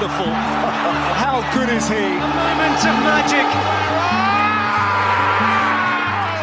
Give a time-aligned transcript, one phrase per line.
[0.00, 0.32] wonderful.
[1.24, 2.08] How good is he?
[2.40, 3.46] Moment of magic.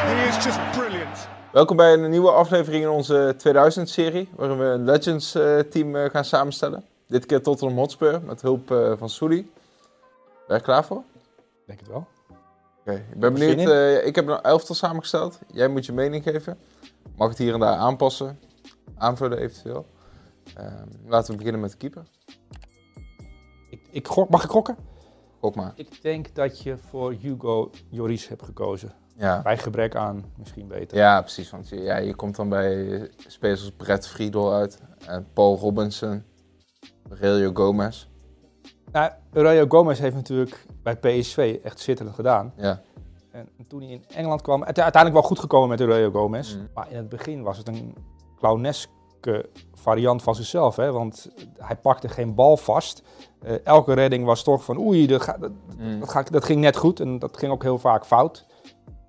[0.08, 1.28] He is just brilliant.
[1.52, 6.84] Welkom bij een nieuwe aflevering in onze 2000-serie, waarin we een Legends-team eh, gaan samenstellen.
[7.08, 9.52] Dit keer Tottenham Hotspur, met hulp eh, van Soeli.
[10.48, 11.04] Ben je klaar voor?
[11.66, 12.08] Denk het wel.
[12.80, 13.70] Oké, ik ben benieuwd.
[13.70, 15.40] eh, ik heb een elftal samengesteld.
[15.54, 16.58] Jij moet je mening geven.
[17.16, 18.40] Mag het hier en daar aanpassen,
[18.98, 19.86] aanvullen eventueel.
[20.56, 22.04] Ehm, laten we beginnen met de keeper.
[23.98, 24.78] Ik, gok, mag ik gokken?
[25.40, 25.72] Gok maar.
[25.76, 28.94] Ik denk dat je voor Hugo Joris hebt gekozen.
[29.16, 29.42] Ja.
[29.42, 30.98] Bij gebrek aan misschien beter.
[30.98, 31.50] ja, precies.
[31.50, 34.82] Want je, ja, je komt dan bij spelers als Brett Friedel uit.
[35.06, 36.24] En Paul Robinson.
[37.10, 38.08] Aurelio Gomez.
[38.92, 42.54] Nou, Aurelio Gomez heeft natuurlijk bij PSV echt zitterend gedaan.
[42.58, 42.82] Ja.
[43.32, 46.56] En toen hij in Engeland kwam, het is uiteindelijk wel goed gekomen met Aurelio Gomez.
[46.56, 46.68] Mm.
[46.74, 47.96] Maar in het begin was het een
[49.74, 50.76] variant van zichzelf.
[50.76, 50.92] Hè?
[50.92, 53.04] Want hij pakte geen bal vast.
[53.42, 56.00] Eh, elke redding was toch van oei, dat, ga- dat, Mm.
[56.00, 57.00] dat, ga, dat ging net goed.
[57.00, 58.46] En dat ging ook heel vaak fout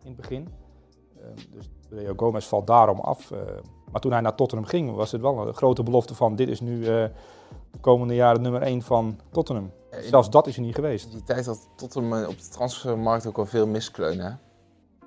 [0.03, 0.49] in het begin.
[1.21, 3.31] Ehm, dus Aurelio Gomez valt daarom af.
[3.31, 3.39] eh.
[3.93, 6.61] maar toen hij naar Tottenham ging, was het wel een grote belofte van dit is
[6.61, 6.87] nu eh,
[7.71, 9.71] de komende jaren nummer 1 van Tottenham.
[9.91, 11.13] Ja, in- Zelfs dat is er niet geweest.
[11.13, 14.41] Die tijd had Tottenham op de transfermarkt ook wel veel miskleunen.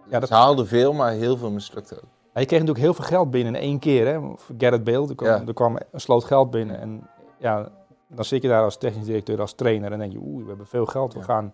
[0.09, 2.09] Ja, dat- Ze haalden veel, maar heel veel mislukte ook.
[2.33, 4.07] Je kreeg natuurlijk heel veel geld binnen in één keer.
[4.07, 4.19] Hè?
[4.57, 5.47] Gareth Bale, er kwam, Ja.
[5.47, 6.79] er kwam een sloot geld binnen.
[6.79, 7.69] En ja,
[8.07, 10.67] dan zit je daar als technisch directeur, als trainer en denk je, oeh, we hebben
[10.67, 11.13] veel geld.
[11.13, 11.25] We Ja.
[11.25, 11.53] gaan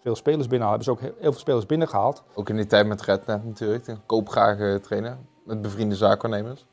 [0.00, 0.80] veel spelers binnenhalen.
[0.84, 2.22] Hebben ze ook heel, veel spelers binnengehaald.
[2.34, 5.18] Ook in die tijd met Rednet natuurlijk, een koopgrage trainer.
[5.44, 6.66] Met bevriende zaakwaarnemers.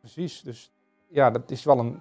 [0.00, 0.72] Precies, dus
[1.08, 2.00] ja, dat is wel een...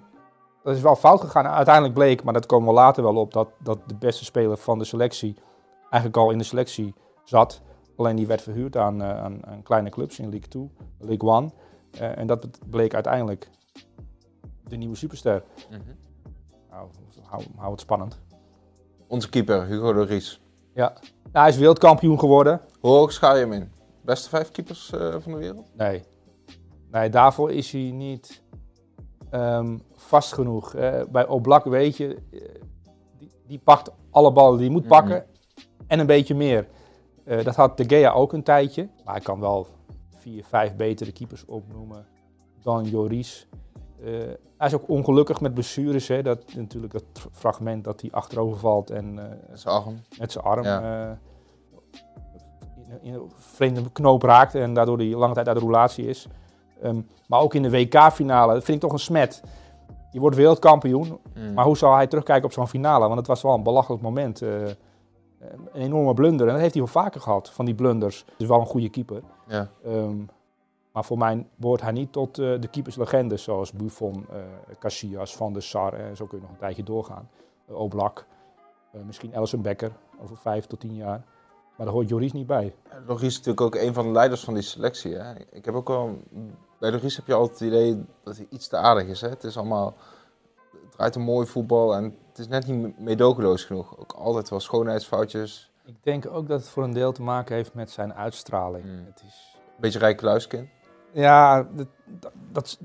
[0.64, 1.48] Dat is wel fout gegaan.
[1.48, 4.78] Uiteindelijk bleek, maar dat komen we later wel op, dat, dat de beste speler van
[4.80, 5.36] de selectie
[5.82, 6.94] eigenlijk al in de selectie
[7.24, 7.62] zat.
[7.98, 11.52] Alleen die werd verhuurd aan, eh, aan, aan kleine clubs in League 2, League 1.
[11.92, 13.50] Eh, en dat bleek uiteindelijk
[14.68, 15.44] de nieuwe superster.
[16.70, 16.90] Nou,
[17.24, 18.20] hou, hou het spannend.
[19.08, 20.42] Onze keeper, Hugo Lloris.
[20.74, 20.94] Ja.
[21.32, 22.62] Nou, hij is wereldkampioen geworden.
[22.80, 23.72] Hoe hoog schaal je hem in?
[24.02, 25.72] Beste vijf keepers eh, van de wereld?
[25.76, 26.04] Nee.
[26.92, 28.44] Nee, daarvoor is hij niet
[29.30, 30.74] ehm, vast genoeg.
[30.74, 32.18] Eh, bij Oblak weet je,
[33.18, 35.26] die, die pakt alle ballen die hij moet pakken
[35.88, 36.68] en een beetje meer.
[37.28, 38.88] Eh, dat had De Gea ook een tijdje.
[39.06, 39.68] Maar hij kan wel
[40.16, 42.06] vier, vijf betere keepers opnoemen
[42.62, 43.48] dan Joris.
[44.04, 44.10] Eh,
[44.58, 46.08] hij is ook ongelukkig met blessures.
[46.08, 46.22] Hè.
[46.22, 50.02] Dat, natuurlijk dat fragment dat hij achterover valt en eh, Zijn arm.
[50.20, 51.20] met zijn arm Ja.
[52.76, 56.28] in, in een vreemde knoop raakt en daardoor die lange tijd uit de roulatie is.
[56.82, 59.42] Ehm, maar ook in de WK-finale, dat vind ik toch een smet.
[60.12, 61.54] Je wordt wereldkampioen, Mm.
[61.54, 63.06] maar hoe zal hij terugkijken op zo'n finale?
[63.06, 64.42] Want het was wel een belachelijk moment.
[65.40, 66.48] Eh, een enorme blunder.
[66.48, 68.20] En dat heeft hij wel vaker gehad, van die blunders.
[68.20, 69.22] Het is wel een goede keeper.
[69.48, 69.70] Ja.
[69.84, 70.18] Ehm,
[70.98, 75.54] maar voor mij behoort hij niet tot eh, de keeperslegendes zoals Buffon, eh Casillas, Van
[75.54, 75.94] der Sar.
[75.94, 77.30] En zo kun je nog een tijdje doorgaan.
[77.68, 78.26] Eh, Oblak,
[78.92, 81.26] eh, misschien Ellison Becker over vijf tot tien jaar.
[81.76, 82.76] Maar daar hoort Joris niet bij.
[83.06, 85.16] Lloris is natuurlijk ook een van de leiders van die selectie.
[85.16, 85.34] Hè?
[85.52, 86.18] Ik heb ook wel...
[86.80, 89.22] Bij Lloris heb je altijd het idee dat hij iets te aardig is.
[89.22, 89.30] Hè?
[89.30, 89.96] Het is allemaal...
[90.72, 93.98] Het draait een mooi voetbal en het is net niet meedogenloos genoeg.
[93.98, 95.72] Ook altijd wel schoonheidsfoutjes.
[95.86, 98.84] Ik denk ook dat het voor een deel te maken heeft met zijn uitstraling.
[98.84, 99.06] Hmm.
[99.06, 100.70] Het is, Beetje rijk luiskind.
[101.12, 101.88] ja, dat,
[102.52, 102.78] dat,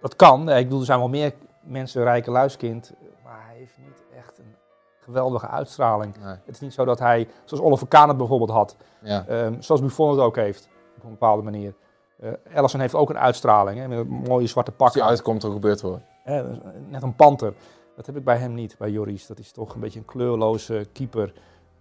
[0.00, 0.50] dat, kan.
[0.50, 2.92] Ik bedoel, er zijn wel meer mensen rijke luiskind.
[3.24, 4.54] Maar hij heeft niet echt een
[4.98, 6.16] geweldige uitstraling.
[6.16, 6.36] Nee.
[6.44, 9.26] Het is niet zo dat hij, zoals Oliver Kahn het bijvoorbeeld had, Ja.
[9.26, 11.74] Ehm, zoals Buffon het ook heeft, op een bepaalde manier.
[12.20, 14.86] Eh Ellison heeft ook een uitstraling, hè, met een mooie zwarte pak.
[14.86, 15.82] Als die uitkomt, er gebeurt.
[16.22, 17.54] Hè, dus, eh, net een panter.
[17.96, 19.26] Dat heb ik bij hem niet, bij Joris.
[19.26, 21.32] Dat is toch een beetje een kleurloze keeper.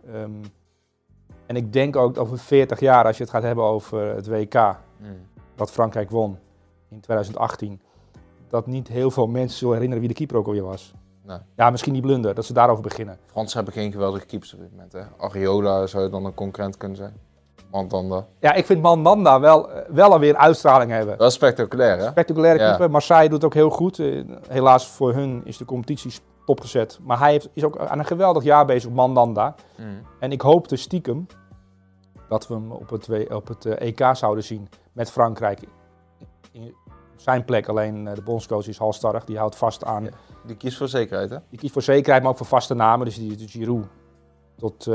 [0.05, 0.31] Ehm,
[1.45, 4.75] en ik denk ook over 40 jaar, als je het gaat hebben over het WK,
[4.97, 5.07] Mm.
[5.55, 6.37] dat Frankrijk won
[6.89, 7.81] in 2018,
[8.47, 10.93] dat niet heel veel mensen zullen herinneren wie de keeper ook alweer was.
[11.23, 11.37] Nee.
[11.55, 13.17] Ja, misschien die blunder, dat ze daarover beginnen.
[13.25, 14.93] Fransen hebben geen geweldige keepers op dit moment.
[14.93, 15.01] Hè?
[15.17, 17.13] Ariola zou dan een concurrent kunnen zijn.
[17.71, 18.25] Mandanda.
[18.39, 21.17] Ja, ik vind Mandanda wel, eh, wel alweer uitstraling hebben.
[21.17, 22.07] Wel spectaculair, hè?
[22.07, 22.67] Spectaculaire Ja.
[22.67, 22.91] keeper.
[22.91, 23.99] Marseille doet ook heel goed.
[23.99, 26.11] Eh, Helaas voor hun is de competitie
[26.43, 26.99] stopgezet.
[27.01, 29.55] Maar hij heeft, is ook aan een geweldig jaar bezig op Mandanda.
[29.77, 29.85] Mm.
[30.19, 31.27] En ik hoopte stiekem
[32.29, 35.59] dat we hem op het, op het eh, EK zouden zien met Frankrijk.
[36.51, 36.75] In
[37.15, 39.25] zijn plek alleen de bondscoach is halstarrig.
[39.25, 40.03] Die houdt vast aan.
[40.03, 40.09] Ja.
[40.45, 41.37] Die kiest voor zekerheid, hè?
[41.49, 43.05] Die kiest voor zekerheid, maar ook voor vaste namen.
[43.05, 43.85] Dus die, de Giroud.
[44.57, 44.87] Tot,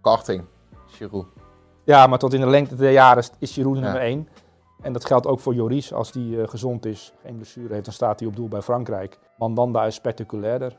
[0.00, 0.44] Karting.
[0.86, 1.26] Giroud.
[1.84, 3.62] Ja, maar tot in de lengte der jaren is Ja.
[3.64, 4.28] nummer 1.
[4.82, 5.92] En dat geldt ook voor Joris.
[5.92, 9.18] Als die eh, gezond is, geen blessure heeft, dan staat hij op doel bij Frankrijk.
[9.36, 10.76] Mandanda is spectaculairder.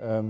[0.00, 0.26] Ehm,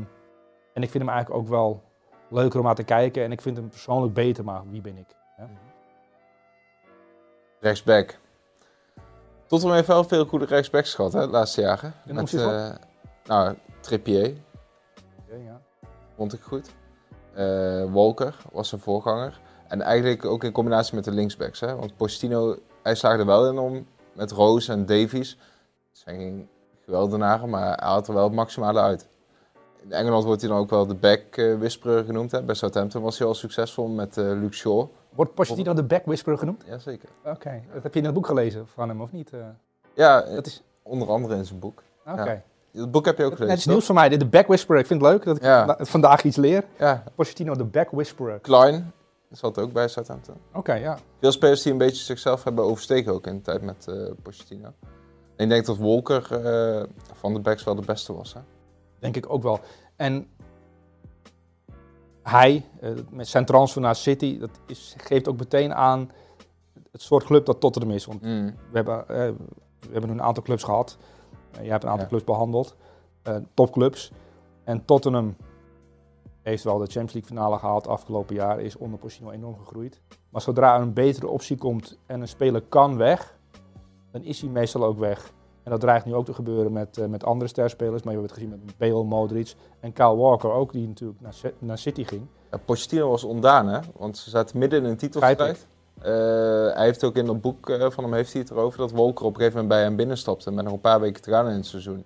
[0.72, 1.82] en ik vind hem eigenlijk ook wel
[2.28, 3.22] leuker om aan te kijken.
[3.24, 5.06] En ik vind hem persoonlijk beter, maar wie ben ik?
[5.36, 5.48] Ja?
[7.60, 8.18] Rechtsback.
[9.46, 11.94] Tottenham heeft wel veel goede rechtsbacks gehad, hè, de laatste jaren.
[12.04, 12.70] noem Met, eh,
[13.24, 14.34] nou, Trippier,
[15.28, 15.60] ja.
[16.16, 16.70] vond ik goed.
[17.34, 19.40] Eh, Walker was zijn voorganger.
[19.74, 21.60] En eigenlijk ook in combinatie met de linksbacks.
[21.60, 21.76] Hè?
[21.76, 25.30] Want Pochettino, hij slaagde er wel in om met Roos en Davies.
[25.90, 26.48] Het zijn geen
[26.84, 29.08] geweldenaren, maar hij haalt er wel het maximale uit.
[29.82, 32.30] In Engeland wordt hij dan ook wel de back-whisperer genoemd.
[32.30, 32.42] Hè?
[32.42, 34.86] Bij Southampton was hij al succesvol met eh Luke Shaw.
[35.14, 36.62] Wordt Pochettino de back whisperer genoemd?
[36.66, 37.08] Jazeker.
[37.24, 39.32] Oké, dat heb je in het boek gelezen van hem, of niet?
[39.32, 39.40] Eh,
[39.94, 40.62] Ja, dat is...
[40.82, 41.82] onder andere in zijn boek.
[42.06, 42.42] Oké.
[42.72, 44.80] Het boek heb je ook Het gelezen, is nieuws voor mij, de back whisperer.
[44.80, 45.76] Ik vind het leuk dat ik Ja.
[45.78, 46.64] vandaag iets leer.
[46.78, 48.38] Ja, Pochettino de back whisperer.
[48.38, 48.92] Klein
[49.30, 50.34] zat ook bij Southampton.
[50.52, 50.98] Oké, ja.
[51.20, 54.72] Veel spelers die een beetje zichzelf hebben oversteken ook in de tijd met eh Pochettino.
[55.36, 56.82] En ik denk dat Walker eh,
[57.12, 58.34] van de backs wel de beste was.
[58.34, 58.40] Hè?
[58.98, 59.60] Denk ik ook wel.
[59.96, 60.28] En
[62.22, 66.10] hij, eh, met zijn transfer naar City, dat is, geeft ook meteen aan
[66.92, 68.04] het soort club dat Tottenham is.
[68.06, 68.46] Want Mm.
[68.70, 70.96] we hebben, we hebben een aantal clubs gehad.
[71.50, 72.10] Eh, jij hebt een aantal Ja.
[72.10, 72.76] clubs behandeld.
[73.22, 74.12] eh, topclubs.
[74.64, 75.36] En Tottenham
[76.44, 78.60] heeft wel de Champions League finale gehaald afgelopen jaar.
[78.60, 80.00] Is onder Pochettino enorm gegroeid.
[80.28, 83.38] Maar zodra er een betere optie komt en een speler kan weg,
[84.10, 85.32] dan is hij meestal ook weg.
[85.62, 88.02] En dat dreigt nu ook te gebeuren met, eh, met andere sterspelers.
[88.02, 91.34] Maar je hebt het gezien met Bale, Modric en Kyle Walker ook, die natuurlijk naar,
[91.58, 92.26] naar City ging.
[92.50, 93.78] Ja, Pochettino was ondaan, hè?
[93.96, 95.66] want ze zaten midden in een titelstrijd.
[96.00, 96.12] Eh,
[96.74, 99.24] hij heeft ook in dat boek eh, van hem heeft hij het erover dat Walker
[99.24, 101.56] op een gegeven moment bij hem binnenstapte met nog een paar weken te gaan in
[101.56, 102.04] het seizoen.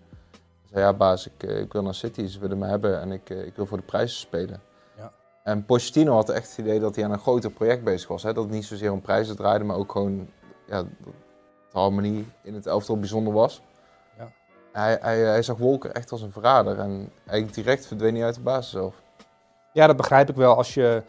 [0.71, 3.13] Hij zei, ja baas, ik, eh, ik wil naar City, ze willen me hebben en
[3.13, 4.61] ik, eh, ik wil voor de prijzen spelen.
[4.97, 5.13] Ja.
[5.43, 8.23] En Pochettino had echt het idee dat hij aan een groter project bezig was.
[8.23, 8.33] Hè?
[8.33, 10.29] Dat het niet zozeer om prijzen draaide, maar ook gewoon
[10.67, 10.89] ja, de
[11.73, 13.63] harmonie in het elftal bijzonder was.
[14.19, 14.29] Ja.
[14.73, 18.35] Hij, hij, hij zag Walker echt als een verrader en eigenlijk direct verdween hij uit
[18.35, 19.03] de basis zelf.
[19.73, 20.57] Ja, dat begrijp ik wel.
[20.57, 21.03] Als je,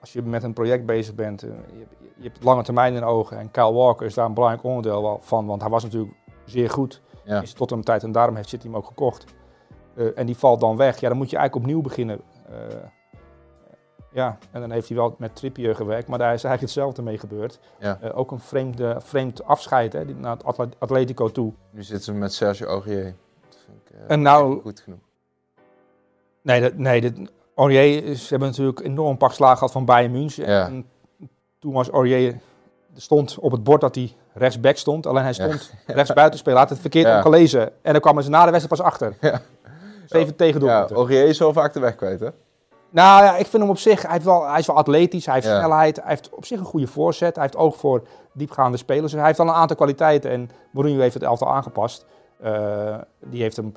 [0.00, 3.04] als je met een project bezig bent, eh, je, hebt- je hebt lange termijn in
[3.04, 3.38] ogen.
[3.38, 6.14] En Kyle Walker is daar een belangrijk onderdeel van, want hij was natuurlijk
[6.44, 7.42] zeer goed Ja.
[7.42, 9.24] is tot een tijd en daarom heeft City hem ook gekocht.
[9.96, 11.00] Eh, en die valt dan weg.
[11.00, 12.20] Ja, dan moet je eigenlijk opnieuw beginnen.
[12.50, 12.56] Eh,
[14.12, 17.18] ja, en dan heeft hij wel met Trippier gewerkt, maar daar is eigenlijk hetzelfde mee
[17.18, 17.60] gebeurd.
[17.78, 17.98] Ja.
[18.00, 21.52] Eh, ook een vreemde, vreemd afscheid hè, naar het Atletico toe.
[21.70, 23.14] Nu zitten ze met Sergio Aurier.
[23.48, 24.98] Dat vind ik En nou- goed genoeg.
[26.42, 29.84] Nee, dat, nee dit, Aurier, is- ze hebben natuurlijk een enorm pak slaag gehad van
[29.84, 30.48] Bayern München.
[30.48, 30.66] Ja.
[30.66, 30.86] En
[31.58, 32.32] toen was Aurier,
[32.94, 35.06] er stond op het bord dat hij rechtsback stond.
[35.06, 35.44] Alleen hij Ja.
[35.44, 36.58] stond rechtsbuiten spelen.
[36.58, 37.20] Had het verkeerd Ja.
[37.20, 37.70] gelezen.
[37.82, 39.16] En dan kwamen ze na de wedstrijd pas achter.
[39.20, 39.40] Ja.
[40.06, 40.86] Zeven tegen Ja.
[40.94, 42.28] Aurier is wel vaak de weg kwijt, hè?
[42.90, 45.34] Nou ja, ik vind hem op zich, hij, heeft wel, hij is wel atletisch, hij
[45.34, 45.58] heeft Ja.
[45.58, 48.02] snelheid, hij heeft op zich een goede voorzet, hij heeft oog voor
[48.32, 49.12] diepgaande spelers.
[49.12, 52.06] Hij heeft wel een aantal kwaliteiten en Mourinho heeft het elftal aangepast.
[52.42, 52.94] Eh,
[53.24, 53.74] die heeft hem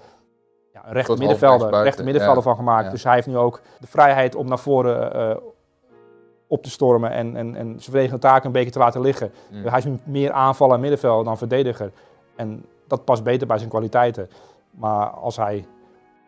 [0.74, 2.50] ja, een Tot middenvelder, buiten, middenvelder ja.
[2.50, 2.86] van gemaakt.
[2.86, 2.92] Ja.
[2.92, 5.36] Dus hij heeft nu ook de vrijheid om naar voren eh,
[6.50, 9.32] op te stormen en, en, en zijn verdedigende taken een beetje te laten liggen.
[9.52, 9.66] Mm.
[9.66, 11.92] Hij is meer aanvaller en middenvelder dan verdediger.
[12.36, 14.30] En dat past beter bij zijn kwaliteiten.
[14.72, 15.66] Maar als hij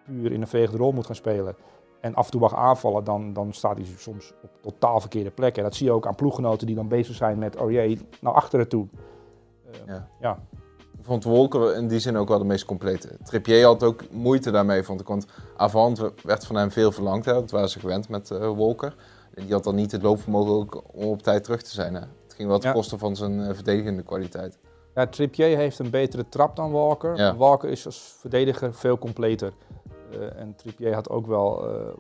[0.06, 1.56] puur in een veegde rol moet gaan spelen
[2.00, 5.64] en af en toe mag aanvallen, dan, dan staat hij soms op totaal verkeerde plekken.
[5.64, 8.68] En dat zie je ook aan ploeggenoten die dan bezig zijn met Aurier naar achteren
[8.68, 8.88] toe.
[9.72, 10.08] Eh, Ja.
[10.20, 10.40] ja.
[10.98, 13.18] Ik vond Wolker in die zin ook wel de meest complete.
[13.24, 15.08] Trippier had ook moeite daarmee, vond ik.
[15.08, 15.26] Want
[15.58, 17.26] avant werd van hem veel verlangd.
[17.26, 17.34] Hè.
[17.34, 18.96] Dat waren ze gewend met eh Wolker.
[19.34, 21.94] Die had dan niet het loopvermogen ook om op tijd terug te zijn.
[21.94, 22.00] Hè.
[22.00, 22.76] Het ging wel ten Ja.
[22.76, 24.60] koste van zijn eh, verdedigende kwaliteit.
[24.96, 27.18] Ja, Trippier heeft een betere trap dan Walker.
[27.18, 27.36] Ja.
[27.36, 29.54] Walker is als verdediger veel completer.
[30.12, 31.94] Eh, en Trippier had ook wel, eh,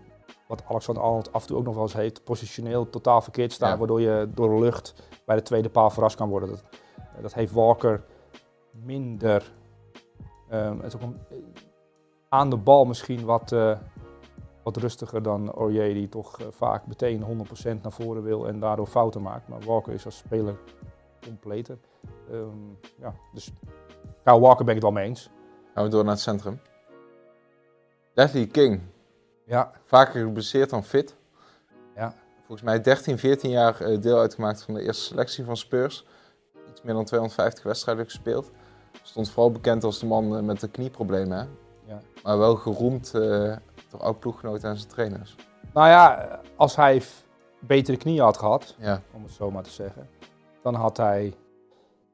[0.47, 3.69] wat Alexander Arnold af en toe ook nog wel eens heeft, positioneel totaal verkeerd staan.
[3.71, 3.77] Ja.
[3.77, 4.93] Waardoor je door de lucht
[5.25, 6.49] bij de tweede paal verrast kan worden.
[6.49, 6.61] Dat,
[7.21, 8.03] dat heeft Walker
[8.71, 9.51] minder.
[10.49, 11.19] Ehm, het is ook een-
[12.29, 13.55] aan de bal misschien wat,
[14.63, 18.87] wat rustiger dan Aurier, die toch eh, vaak meteen 100% naar voren wil en daardoor
[18.87, 19.47] fouten maakt.
[19.47, 20.55] Maar Walker is als speler
[21.21, 21.77] completer.
[22.31, 22.47] Ehm,
[22.95, 23.51] ja, dus
[24.23, 25.29] Kyle Walker ben ik het wel mee eens.
[25.73, 26.59] Gaan we door naar het centrum.
[28.13, 28.81] Leslie King.
[29.45, 31.15] Ja, Vaker geblesseerd dan fit.
[31.95, 32.13] Ja.
[32.37, 36.05] Volgens mij 13, 14 jaar eh, deel uitgemaakt van de eerste selectie van Spurs.
[36.69, 38.51] Iets meer dan 250 wedstrijden gespeeld.
[39.01, 41.37] Stond vooral bekend als de man eh, met de knieproblemen.
[41.37, 41.45] Hè?
[41.93, 42.01] Ja.
[42.23, 43.13] Maar wel geroemd
[43.93, 45.35] eh, door oud-ploeggenoten en zijn trainers.
[45.73, 47.01] nou ja, als hij
[47.59, 50.09] betere knieën had gehad, Ja, om het zo maar te zeggen,
[50.61, 51.33] dan had hij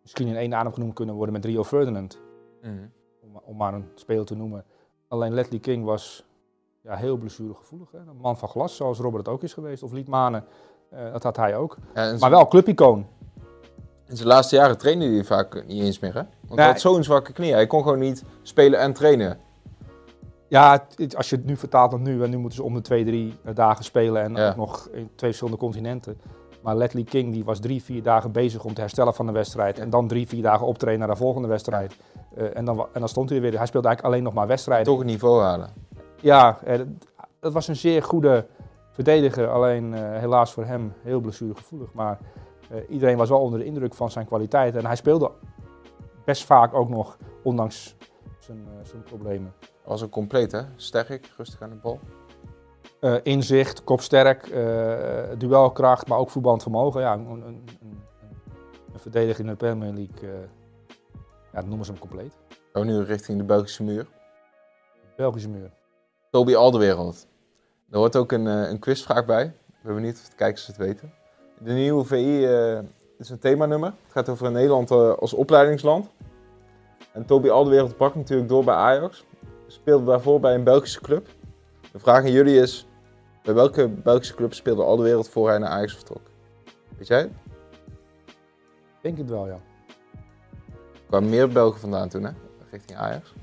[0.02, 2.20] misschien in één adem genoemd kunnen worden met Rio Ferdinand.
[2.62, 2.74] Mhm.
[3.24, 4.66] Om, om maar een speler te noemen.
[5.08, 6.24] Alleen Leslie King was
[6.82, 7.92] ja, heel blessuregevoelig.
[7.92, 7.98] Hè?
[7.98, 9.84] Een man van glas, zoals Robert ook is geweest.
[9.84, 10.44] Of Liedmanen,
[10.90, 11.78] eh dat had hij ook.
[11.94, 13.08] Ja, Maar wel clubicoon.
[14.06, 16.14] In zijn laatste jaren trainde hij vaak niet eens meer.
[16.14, 16.22] Hè?
[16.22, 16.58] Want Nee.
[16.58, 17.54] hij had zo'n zwakke knie.
[17.54, 19.40] Hij kon gewoon niet spelen en trainen.
[20.48, 22.74] Ja, het- het- als je het nu vertaalt naar nu, en nu moeten ze om
[22.74, 24.50] de twee, drie eh, dagen spelen en Ja.
[24.50, 26.18] ook nog in twee verschillende continenten.
[26.62, 29.80] Maar Leslie King die was drie, vier dagen bezig om te herstellen van de wedstrijd.
[29.80, 31.96] En dan drie, vier dagen optreden naar de volgende wedstrijd.
[32.36, 33.58] Eh, en, dan, en dan stond hij er weer.
[33.58, 34.86] Hij speelde eigenlijk alleen nog maar wedstrijden.
[34.86, 35.70] Toch een niveau halen.
[36.22, 36.88] Ja, eh, dat,
[37.40, 38.46] dat was een zeer goede
[38.92, 39.48] verdediger.
[39.50, 41.94] Alleen helaas voor hem heel blessuregevoelig.
[41.94, 42.18] Maar
[42.90, 44.76] iedereen was wel onder de indruk van zijn kwaliteit.
[44.76, 45.32] En hij speelde
[46.26, 47.96] best vaak ook nog, ondanks
[48.48, 49.54] zijn, eh, zijn problemen.
[49.84, 50.62] Was ook compleet, hè?
[50.76, 52.00] Sterk, rustig aan de bal.
[53.00, 57.02] Eh, inzicht, kopsterk, eh, duelkracht, maar ook voetballend vermogen.
[57.02, 57.68] Ja, een, een, een,
[58.94, 60.40] een verdediger in de Premier League, eh,
[61.54, 62.34] ja, noemen ze hem compleet.
[62.74, 64.08] We nu richting de Belgische muur.
[65.16, 65.72] Belgische muur.
[66.32, 67.28] Toby Alderwereld.
[67.90, 69.46] Er hoort ook een, een quizvraag bij.
[69.46, 71.14] Ik ben benieuwd of de kijkers het weten.
[71.60, 72.46] De nieuwe VI
[73.18, 73.94] is een themanummer.
[74.04, 76.10] Het gaat over Nederland als opleidingsland.
[77.18, 79.26] En Toby Alderwereld brak natuurlijk door bij Ajax.
[79.68, 81.28] Speelde daarvoor bij een Belgische club.
[81.92, 82.88] De vraag aan jullie is...
[83.44, 86.22] Bij welke Belgische club speelde Alderwereld voor hij naar Ajax vertrok?
[86.98, 87.22] Weet jij?
[87.24, 89.60] Ik denk het wel, ja.
[90.94, 92.32] Er kwamen meer Belgen vandaan toen, hè?
[92.72, 93.34] Richting Ajax.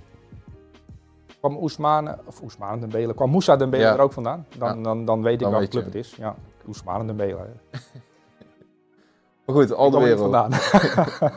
[1.39, 3.93] Kwam Oesmane, of Oesmane Dembele, kwam Moussa Dembele Ja.
[3.93, 4.47] er ook vandaan?
[4.59, 4.83] Dan, Ja.
[4.83, 5.81] dan, dan weet ik Dan welke weet je.
[5.81, 6.17] club het is.
[6.17, 6.35] Ja,
[6.69, 7.37] Oesmane Dembele.
[7.39, 7.79] hè.
[9.47, 10.01] Maar goed, Kwam er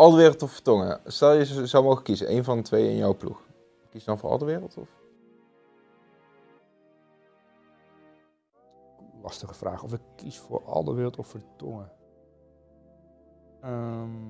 [0.00, 1.00] Alderwereld of Vertongen?
[1.04, 3.42] Stel je zou mogen kiezen, één van de twee in jouw ploeg.
[3.90, 4.76] Kies dan voor Alderwereld?
[4.76, 4.88] Of?
[9.22, 9.82] Lastige vraag.
[9.82, 11.92] Of ik kies voor Alderwereld of Vertongen.
[13.60, 14.26] Ehm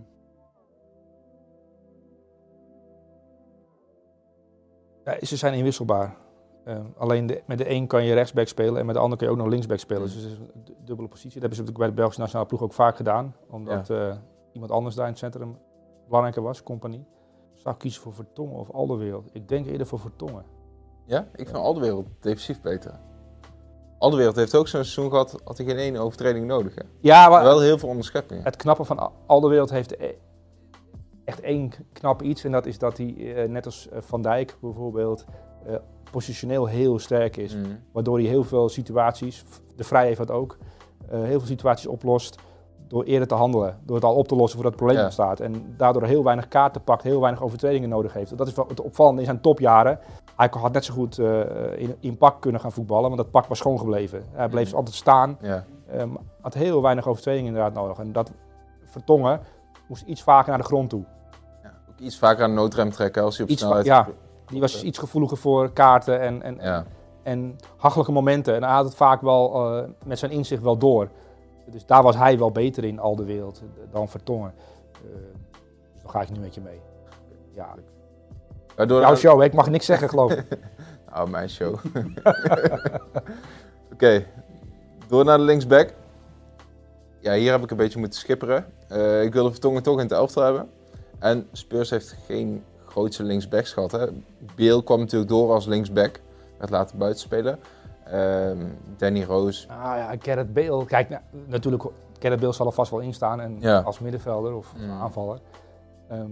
[5.05, 6.17] ja, ze zijn inwisselbaar.
[6.65, 9.27] Ehm, alleen de- met de een kan je rechtsback spelen en met de ander kan
[9.27, 10.03] je ook nog linksback spelen.
[10.03, 11.41] Dus het is een du- dubbele positie.
[11.41, 13.37] Dat hebben ze natuurlijk bij de Belgische nationale ploeg ook vaak gedaan.
[13.49, 14.17] Omdat eh,
[14.53, 15.59] iemand anders daar in het centrum
[16.07, 17.07] belangrijker was, compagnie.
[17.55, 19.29] Zou ik kiezen voor Vertongen of Alderwereld?
[19.33, 20.45] Ik denk eerder voor Vertongen.
[21.07, 22.99] Ja, ik vind Alderwereld defensief beter.
[23.99, 26.75] Alderwereld heeft ook zo'n seizoen gehad, had hij geen één overtreding nodig.
[26.75, 26.83] Hè?
[27.01, 28.45] Ja, Maar wel heel veel onderscheppingen.
[28.45, 30.15] Het knappe van Al- Alderwereld heeft e-
[31.25, 32.45] echt één knap iets.
[32.45, 35.25] En dat is dat hij, eh, net als eh, Van Dijk bijvoorbeeld,
[35.67, 35.75] eh,
[36.11, 37.55] positioneel heel sterk is.
[37.55, 37.79] Mm.
[37.93, 39.45] Waardoor hij heel veel situaties,
[39.77, 40.59] de Vrij heeft dat ook,
[41.11, 42.37] heel veel situaties oplost
[42.91, 43.79] door eerder te handelen.
[43.85, 45.05] Door het al op te lossen voordat het probleem Ja.
[45.05, 45.41] ontstaat.
[45.41, 48.39] En daardoor heel weinig kaarten pakt, heel weinig overtredingen nodig heeft.
[48.39, 49.99] Dat is wel het opvallende in zijn topjaren.
[50.37, 51.41] Hij had net zo goed eh,
[51.77, 54.25] in, in pak kunnen gaan voetballen, want dat pak was schoon gebleven.
[54.33, 54.77] Hij bleef Mhm.
[54.77, 55.37] altijd staan.
[55.41, 55.65] Ja.
[55.91, 56.09] Ehm,
[56.41, 57.99] had heel weinig overtredingen inderdaad nodig.
[57.99, 58.31] En dat
[58.85, 59.41] Vertongen
[59.89, 61.05] moest iets vaker naar de grond toe.
[61.63, 61.73] ja.
[61.91, 63.87] Ook iets vaker aan de noodrem trekken als hij op Iets snelheid...
[63.87, 64.07] ja.
[64.47, 66.85] Die was iets gevoeliger voor kaarten en, en,
[67.23, 68.55] en hachelijke momenten.
[68.55, 71.09] En hij had het vaak wel eh, met zijn inzicht wel door.
[71.71, 74.53] Dus daar was hij wel beter in, al de wereld, dan Vertongen.
[74.93, 75.01] Eh,
[75.93, 76.81] dus dan ga ik nu met je mee.
[77.53, 77.75] Ja,
[78.87, 79.45] jouw show, hè?
[79.45, 80.47] ik mag niks zeggen geloof ik.
[81.15, 81.75] Nou, mijn show.
[83.93, 84.27] Oké,
[85.09, 85.95] door naar de linksback.
[87.21, 88.67] Ja, hier heb ik een beetje moeten schipperen.
[88.89, 90.69] Eh, ik wilde Vertongen toch in het elftal hebben.
[91.19, 93.93] En Spurs heeft geen grootste linksbacks gehad.
[93.93, 94.07] Hè.
[94.55, 96.21] Beel kwam natuurlijk door als linksback.
[96.59, 97.59] Werd later buiten
[98.11, 99.67] Ehm, Danny Roos.
[99.69, 100.85] Ah ja, Gerrit Bale.
[100.85, 101.83] Kijk, nou, natuurlijk,
[102.19, 103.41] Gerrit Bale zal er vast wel in staan.
[103.41, 103.81] En Ja.
[103.81, 104.91] als middenvelder of Mm.
[104.91, 105.39] aanvaller.
[106.09, 106.31] Ehm,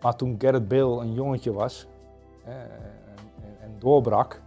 [0.00, 1.86] maar toen Gerrit Bale een jongetje was
[2.44, 2.68] eh, en,
[3.60, 4.40] en- doorbrak,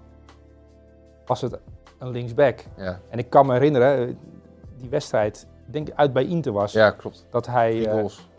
[1.26, 1.60] was het
[2.00, 2.64] een linksback.
[2.76, 4.16] Ja, En ik kan me herinneren, eh,
[4.78, 7.26] die wedstrijd, ik denk uit bij Inter was, ja klopt.
[7.30, 8.30] dat hij, eh, goals.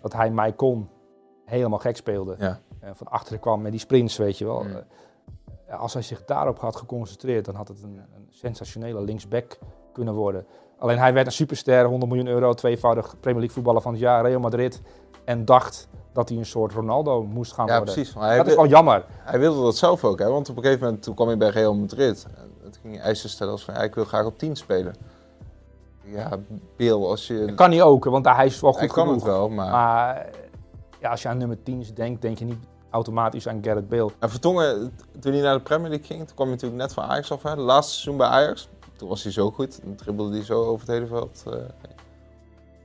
[0.00, 0.88] dat hij Maicon
[1.44, 2.34] helemaal gek speelde.
[2.38, 2.58] Ja.
[2.80, 4.62] En van achteren kwam met die sprints, weet je wel.
[4.62, 4.76] Mm.
[5.78, 9.58] Als hij zich daarop had geconcentreerd, dan had het een, een sensationele linksback
[9.92, 10.46] kunnen worden.
[10.78, 14.24] Alleen hij werd een superster, 100 miljoen euro, tweevoudig Premier League voetballer van het jaar,
[14.26, 14.80] Real Madrid.
[15.24, 17.94] En dacht dat hij een soort Ronaldo moest gaan Ja, worden.
[17.94, 18.14] precies.
[18.14, 19.04] Maar hij, Dat is wel jammer.
[19.08, 20.28] hij wilde dat zelf ook, hè?
[20.30, 22.26] want op een gegeven moment toen kwam hij bij Real Madrid.
[22.36, 24.94] En toen ging hij eisen stellen als van, ja, ik wil graag op 10 spelen.
[26.04, 26.30] Ja,
[26.76, 27.44] Beel, als je...
[27.46, 29.22] Dat kan hij ook, want hij is wel goed hij kan genoeg.
[29.22, 29.70] het wel, maar...
[29.70, 30.26] Maar
[31.00, 34.10] ja, als je aan nummer 10 denkt, denk je niet automatisch aan Gareth Bale.
[34.18, 37.04] En Vertongen, toen hij naar de Premier League ging, toen kwam hij natuurlijk net van
[37.04, 37.42] Ajax af.
[37.42, 37.54] Hè?
[37.54, 38.68] De laatste seizoen bij Ajax.
[38.96, 39.80] Toen was hij zo goed.
[39.84, 41.42] Dan dribbelde hij zo over het hele veld.
[41.46, 41.52] eh.
[41.52, 41.62] Dat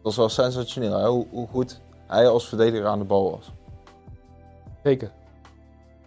[0.01, 1.07] was wel sensationeel, hè?
[1.07, 3.51] Hoe, hoe goed hij als verdediger aan de bal was.
[4.83, 5.11] Zeker.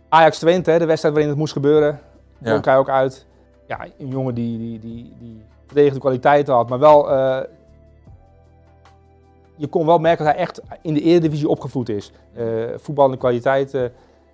[0.09, 2.01] Ajax Twente, hè, de wedstrijd waarin het moest gebeuren.
[2.39, 2.61] Ja.
[2.61, 3.27] Hij ook uit.
[3.67, 7.11] Ja, een jongen die, die, die, die verdedigende kwaliteiten had, maar wel...
[7.11, 7.41] eh,
[9.59, 12.13] je kon wel merken dat hij echt in de Eredivisie opgevoed is.
[12.35, 12.45] Eh
[12.77, 13.93] voetballende kwaliteiten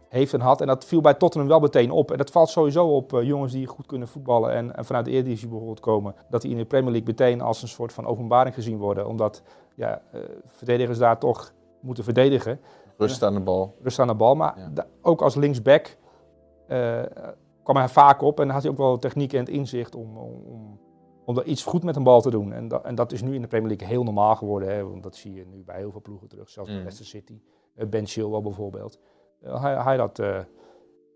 [0.09, 0.61] heeft en had.
[0.61, 2.11] En dat viel bij Tottenham wel meteen op.
[2.11, 5.11] En dat valt sowieso op eh, jongens die goed kunnen voetballen en, en vanuit de
[5.11, 6.15] Eredivisie bijvoorbeeld komen.
[6.31, 9.07] Dat die in de Premier League meteen als een soort van openbaring gezien worden.
[9.09, 9.43] Omdat
[9.75, 12.61] ja, eh, verdedigers daar toch moeten verdedigen
[12.97, 13.75] Rust aan de bal.
[13.83, 14.35] rust aan de bal.
[14.35, 14.87] Maar Ja.
[15.03, 15.97] ook als linksback
[16.69, 17.01] eh,
[17.63, 20.79] kwam hij vaak op en had hij ook wel techniek en het inzicht om, om,
[21.25, 22.53] om, er iets goed met een bal te doen.
[22.53, 24.75] En, dat en dat is nu in de Premier League heel normaal geworden.
[24.75, 26.51] Hè, want dat zie je nu bij heel veel ploegen terug.
[26.51, 26.85] Zelfs bij Mm.
[26.85, 27.41] Leicester City.
[27.75, 28.99] Eh, ben Chilwell bijvoorbeeld.
[29.41, 30.41] Eh, hij, hij, dat, eh,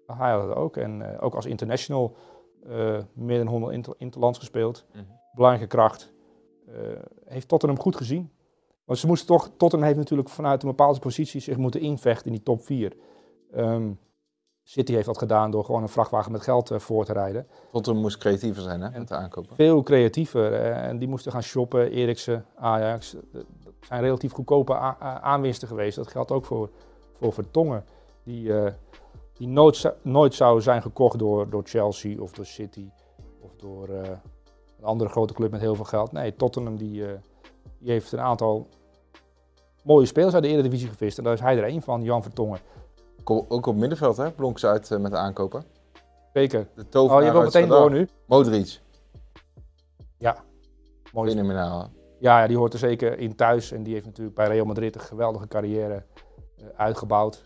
[0.07, 0.77] Hij had het ook.
[0.77, 2.17] En ook als international
[3.13, 4.85] meer dan 100 inter interlands gespeeld.
[4.93, 5.03] Mhm.
[5.33, 6.13] Belangrijke kracht.
[7.25, 8.31] Heeft Tottenham goed gezien.
[8.85, 12.33] Want ze moesten toch, Tottenham heeft natuurlijk vanuit een bepaalde positie zich moeten invechten in
[12.33, 12.97] die top 4.
[13.53, 13.91] Ehm,
[14.71, 17.47] City heeft dat gedaan door gewoon een vrachtwagen met geld eh, voor te rijden.
[17.73, 19.55] Tottenham moest creatiever zijn hè, met de aankopen.
[19.55, 20.53] Veel creatiever.
[20.53, 21.91] eh, en die moesten gaan shoppen.
[21.91, 23.17] Eriksen, Ajax.
[23.33, 23.45] Dat
[23.81, 24.75] zijn relatief goedkope
[25.23, 25.97] aanwinsten geweest.
[25.97, 26.71] Dat geldt ook voor,
[27.19, 27.85] voor Vertongen.
[28.23, 28.73] Die, eh,
[29.33, 32.89] die nooit, zou- nooit zou zijn gekocht door, door Chelsea of door City.
[33.41, 36.13] Of door een andere grote club met heel veel geld.
[36.13, 37.05] Nee, Tottenham die,
[37.79, 38.67] die heeft een aantal
[39.85, 41.19] mooie spelers uit de Eredivisie gevist.
[41.19, 42.59] En daar is hij er één van, Jan Vertongen.
[43.31, 45.65] Ook op middenveld hè, blonk ze uit eh, met de aankopen.
[46.33, 46.69] Zeker.
[46.75, 48.09] De tovenaar Oh, je wil meteen door nu?
[48.27, 48.81] Modric,
[51.13, 51.91] Mooi fenomenaal.
[52.21, 53.73] Ja, ja, die hoort er zeker in thuis.
[53.73, 56.05] En die heeft natuurlijk bij Real Madrid een geweldige carrière
[56.57, 57.43] eh, uitgebouwd.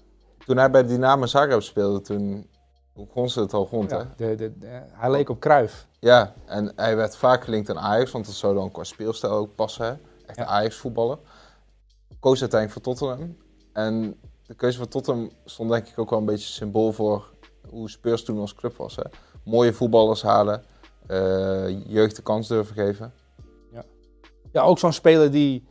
[0.46, 2.50] Toen hij bij Dynamo Zagreb speelde, toen
[2.94, 3.96] begon ze het al rond hè.
[3.96, 5.86] Ja, de, de, de- hij leek op Kruif.
[6.00, 9.54] Ja, en hij werd vaak gelinkt aan Ajax, want dat zou dan qua speelstijl ook
[9.54, 9.84] passen.
[9.84, 9.90] Hè?
[10.26, 10.42] Echt Ja.
[10.42, 11.18] een Ajax-voetballer.
[12.20, 13.36] Koos uiteindelijk voor Tottenham.
[13.72, 14.20] En
[14.52, 17.30] de keuze voor Tottenham stond denk ik ook wel een beetje symbool voor
[17.68, 18.96] hoe Spurs toen als club was.
[18.96, 19.02] Hè?
[19.44, 20.64] Mooie voetballers halen,
[21.06, 23.12] eh, jeugd de kans durven geven.
[24.52, 25.64] Ja, ook zo'n speler die,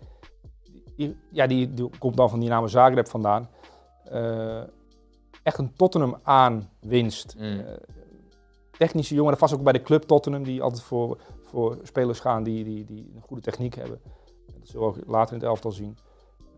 [0.96, 3.50] die, ja, die, die komt dan van Dynamo Zagreb vandaan.
[4.04, 4.62] Eh,
[5.44, 7.36] echt een Tottenham aanwinst.
[7.38, 7.44] Mm.
[7.44, 7.74] Eh,
[8.78, 12.44] technische jongen, dat vast ook bij de club Tottenham, die altijd voor, voor spelers gaan
[12.44, 14.02] die, die, die een goede techniek hebben.
[14.60, 15.98] Dat zullen we ook later in het elftal zien.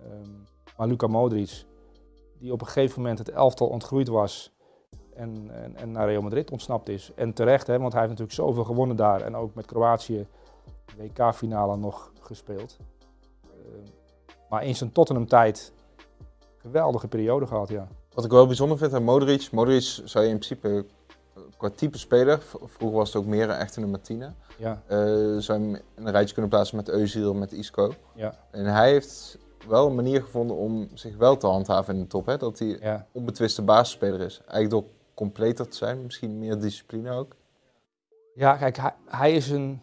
[0.03, 0.29] Ehm,
[0.77, 1.65] maar Luka Modric,
[2.43, 4.53] die op een gegeven moment het elftal ontgroeid was
[5.15, 7.11] en, en, en naar Real Madrid ontsnapt is.
[7.15, 10.27] En terecht, hè, want hij heeft natuurlijk zoveel gewonnen daar en ook met Kroatië
[10.85, 12.77] de WK-finale nog gespeeld.
[13.43, 13.89] Ehm,
[14.49, 15.71] maar in zijn Tottenham-tijd
[16.57, 17.87] geweldige periode gehad, ja.
[18.13, 20.85] Wat ik wel bijzonder vind aan Modric, Modric zou je in principe
[21.35, 24.81] eh, qua type speler, vroeger was het ook meer een echte nummer 10, hè, ja,
[24.87, 24.97] eh,
[25.37, 27.93] zou je hem in een rijtje kunnen plaatsen met Özil, met Isco.
[28.13, 32.07] ja, En hij heeft wel een manier gevonden om zich wel te handhaven in de
[32.07, 32.25] top.
[32.25, 32.37] Hè?
[32.37, 33.07] Dat hij ja.
[33.11, 34.37] onbetwiste basisspeler is.
[34.37, 37.35] Eigenlijk door completer te zijn, misschien meer discipline ook.
[38.33, 39.81] Ja, kijk, hij, hij is een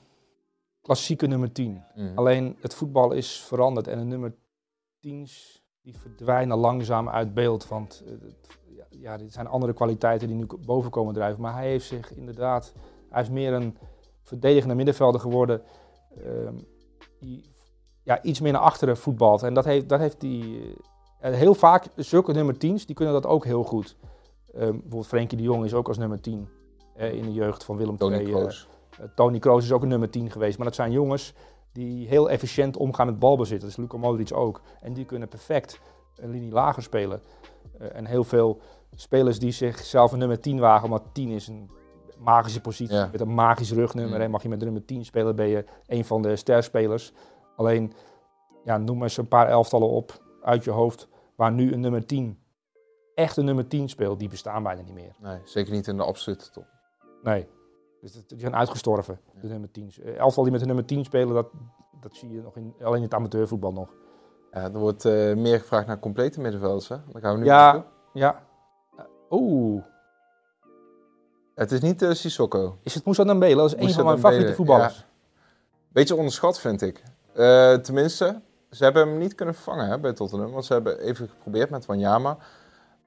[0.82, 1.82] klassieke nummer 10.
[1.94, 2.12] Mm.
[2.18, 4.34] Alleen het voetbal is veranderd en de nummer
[5.06, 7.68] 10's die verdwijnen langzaam uit beeld.
[7.68, 8.12] Want eh,
[8.88, 11.40] ja, dit zijn andere kwaliteiten die nu boven komen drijven.
[11.40, 12.72] Maar hij heeft zich inderdaad,
[13.10, 13.76] hij is meer een
[14.22, 15.62] verdedigende middenvelder geworden.
[16.24, 16.54] ehm,
[17.20, 17.50] die
[18.14, 19.42] ja, iets meer naar achteren voetbalt.
[19.42, 20.74] En dat heeft, dat heeft die,
[21.20, 23.96] eh, heel vaak, zulke nummer 10's, die kunnen dat ook heel goed.
[24.54, 26.48] Ehm, bijvoorbeeld Frenkie de Jong is ook als nummer 10
[26.94, 28.24] eh, in de jeugd van Willem Tony II.
[28.26, 28.68] eh, Kroos.
[29.00, 30.56] eh, Tony Kroos is ook een nummer 10 geweest.
[30.56, 31.34] Maar dat zijn jongens
[31.72, 33.60] die heel efficiënt omgaan met balbezit.
[33.60, 34.60] Dat is Luka Modric ook.
[34.80, 35.80] En die kunnen perfect
[36.16, 37.20] een linie lager spelen.
[37.92, 38.60] En heel veel
[38.94, 41.70] spelers die zichzelf een nummer 10 wagen, omdat 10 is een
[42.18, 43.08] magische positie Ja.
[43.12, 44.16] met een magisch rugnummer.
[44.18, 44.24] Mm.
[44.24, 47.12] En mag je met nummer 10 spelen, ben je een van de sterspelers.
[47.60, 47.92] Alleen,
[48.64, 52.38] ja, noem eens een paar elftallen op uit je hoofd waar nu een nummer 10,
[53.14, 54.18] echt een nummer 10 speelt.
[54.18, 55.14] Die bestaan bijna niet meer.
[55.18, 56.66] Nee, zeker niet in de absolute top.
[57.22, 57.48] Nee.
[58.00, 60.00] Dus die zijn uitgestorven, de nummer 10's.
[60.00, 61.50] Eh, Elftal die met de nummer 10 spelen, dat,
[62.00, 63.94] dat zie je nog in, alleen in het amateurvoetbal nog.
[64.52, 66.88] Ja, er wordt eh, meer gevraagd naar complete middenvelders.
[66.88, 66.96] Hè?
[67.12, 67.86] Daar gaan we nu Ja.
[68.12, 68.42] Ja.
[68.96, 69.84] Eh, Oeh.
[71.54, 72.78] Het is niet uh, Sissoko.
[72.82, 73.54] Is het Moussa Dembele?
[73.54, 74.96] Dat is een van mijn favoriete voetballers.
[74.98, 75.04] ja.
[75.92, 77.02] Beetje onderschat, vind ik.
[77.32, 78.40] Eh, tenminste,
[78.70, 80.50] ze hebben hem niet kunnen vervangen hè, bij Tottenham.
[80.50, 82.36] Want ze hebben even geprobeerd met Wanyama.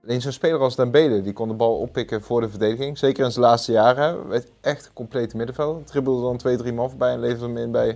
[0.03, 2.97] Alleen zo'n speler als Dembele, die kon de bal oppikken voor de verdediging.
[2.97, 4.27] Zeker in zijn laatste jaren.
[4.27, 5.87] Werd echt een complete middenveld.
[5.87, 7.89] Dribbelde dan twee, drie man voorbij en leverde hem in bij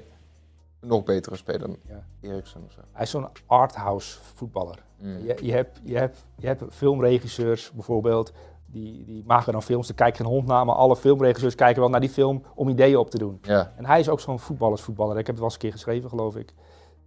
[0.79, 1.69] een nog betere speler.
[1.87, 2.05] Ja.
[2.21, 2.81] Eriksen of zo.
[2.91, 4.83] Hij is zo'n arthouse voetballer.
[4.97, 5.25] Mm.
[5.25, 8.33] Je, je, hebt, je, hebt, je hebt filmregisseurs bijvoorbeeld,
[8.81, 11.89] die, die maken dan films, daar kijkt geen hond naar, maar alle filmregisseurs kijken wel
[11.89, 13.39] naar die film om ideeën op te doen.
[13.41, 15.17] Ja, En hij is ook zo'n voetballersvoetballer.
[15.17, 16.53] Ik heb het wel eens een keer geschreven, geloof ik.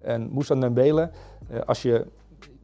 [0.01, 1.11] En Moussa Dembele,
[1.49, 2.07] eh, als je...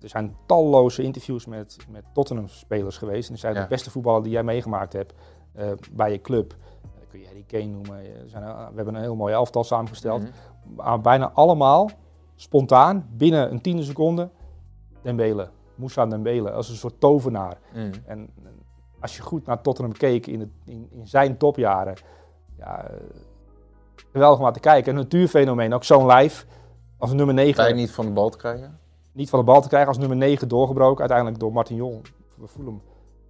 [0.01, 3.27] Er zijn talloze interviews met, met Tottenham-spelers geweest.
[3.27, 3.63] En die zijn Ja.
[3.63, 5.15] de beste voetballer die jij meegemaakt hebt
[5.53, 6.57] eh, bij je club.
[6.99, 8.03] Dat kun je Harry Kane noemen.
[8.27, 10.23] Zijn, eh, we hebben een heel mooi elftal samengesteld.
[10.23, 10.31] Mhm.
[10.75, 11.91] Maar bijna allemaal,
[12.35, 14.29] spontaan, binnen een tiende seconde,
[15.03, 15.49] Dembele.
[15.75, 17.59] Moussa Dembele, als een soort tovenaar.
[17.75, 17.91] Mm.
[18.07, 18.63] En en
[19.01, 21.95] als je goed naar Tottenham keek in, het, in, in zijn topjaren,
[22.59, 22.97] ja, eh,
[24.13, 24.93] geweldig om naar te kijken.
[24.93, 26.47] Een natuurfenomeen, ook zo'n lijf
[26.97, 28.79] als nummer 9 Blij niet van de bal te krijgen.
[29.13, 30.99] niet van de bal te krijgen, als nummer 9 doorgebroken.
[30.99, 32.07] Uiteindelijk door Martin Jong,
[32.37, 32.83] we voelen hem,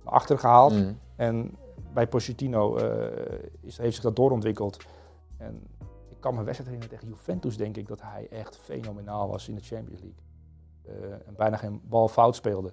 [0.04, 0.72] naar achter gehaald.
[0.72, 0.98] Mm.
[1.16, 1.56] En
[1.92, 4.76] bij Pochettino eh, is, heeft zich dat doorontwikkeld.
[5.38, 5.66] En
[6.08, 9.54] ik kan me wedstrijd herinneren tegen Juventus, denk ik, dat hij echt fenomenaal was in
[9.54, 10.24] de Champions League.
[10.82, 12.72] Eh, en bijna geen bal fout speelde.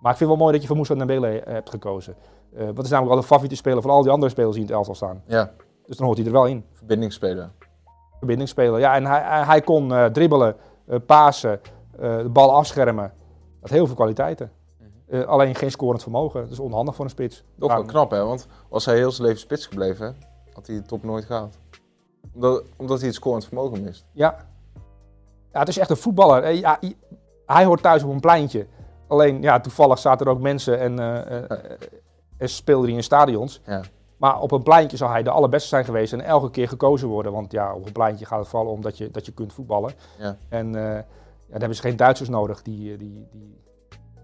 [0.00, 2.14] Maar ik vind het wel mooi dat je voor Moussa Dembele eh, hebt gekozen.
[2.52, 4.60] Uh, want het is namelijk al de favoriete speler van al die andere spelers die
[4.60, 5.22] in het elftal staan.
[5.26, 5.52] Ja,
[5.86, 6.64] Dus dan hoort hij er wel in.
[6.72, 7.50] verbindingsspeler.
[8.18, 8.78] Verbindingsspeler.
[8.80, 11.60] Ja, en hij, hij, kon eh, dribbelen, eh, pasen,
[11.98, 13.12] eh, de bal afschermen.
[13.60, 14.50] Dat heel veel kwaliteiten.
[15.08, 16.40] Eh, alleen geen scorend vermogen.
[16.42, 17.44] Dat is onhandig voor een spits.
[17.58, 18.24] Ja, wel knap, hè?
[18.24, 20.16] Want was hij heel zijn leven spits gebleven,
[20.52, 21.58] had hij de top nooit gehaald.
[22.34, 24.04] Omdat, omdat hij het scorend vermogen mist.
[24.12, 24.36] Ja.
[25.52, 26.42] ja, het is echt een voetballer.
[26.42, 26.78] Eh, Ja,
[27.46, 28.66] hij hoort thuis op een pleintje.
[29.06, 31.58] Alleen, ja, toevallig zaten er ook mensen en, eh, eh, eh,
[32.36, 33.60] en speelde hij in stadions.
[33.66, 33.80] Ja.
[34.16, 37.32] Maar op een pleintje zou hij de allerbeste zijn geweest en elke keer gekozen worden.
[37.32, 39.92] Want ja, op een pleintje gaat het vooral om dat je, dat je kunt voetballen.
[40.18, 40.36] Ja.
[40.48, 41.04] En ja,
[41.50, 43.58] dan hebben ze geen Duitsers nodig die, die, die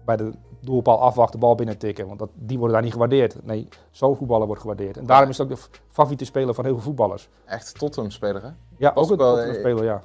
[0.05, 2.07] bij de doelpaal afwachten, de bal binnen tikken.
[2.07, 3.45] Want dat, die worden daar niet gewaardeerd.
[3.45, 4.97] Nee, zo'n voetballer wordt gewaardeerd.
[4.97, 7.29] En daarom is het ook de favoriete speler van heel veel voetballers.
[7.45, 8.49] Echt Tottenham-speler, hè?
[8.77, 10.03] Ja, Was ook een wel, Tottenham eh, speler, ja.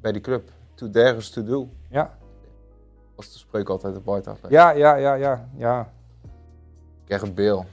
[0.00, 0.50] Bij die club.
[0.74, 1.68] To dare is to do.
[1.90, 2.18] Ja,
[3.22, 4.40] Was de spreuk altijd op White Hart.
[4.48, 5.48] ja, ja, ja, ja.
[5.56, 5.92] ja.
[7.04, 7.66] Gerrit Beel.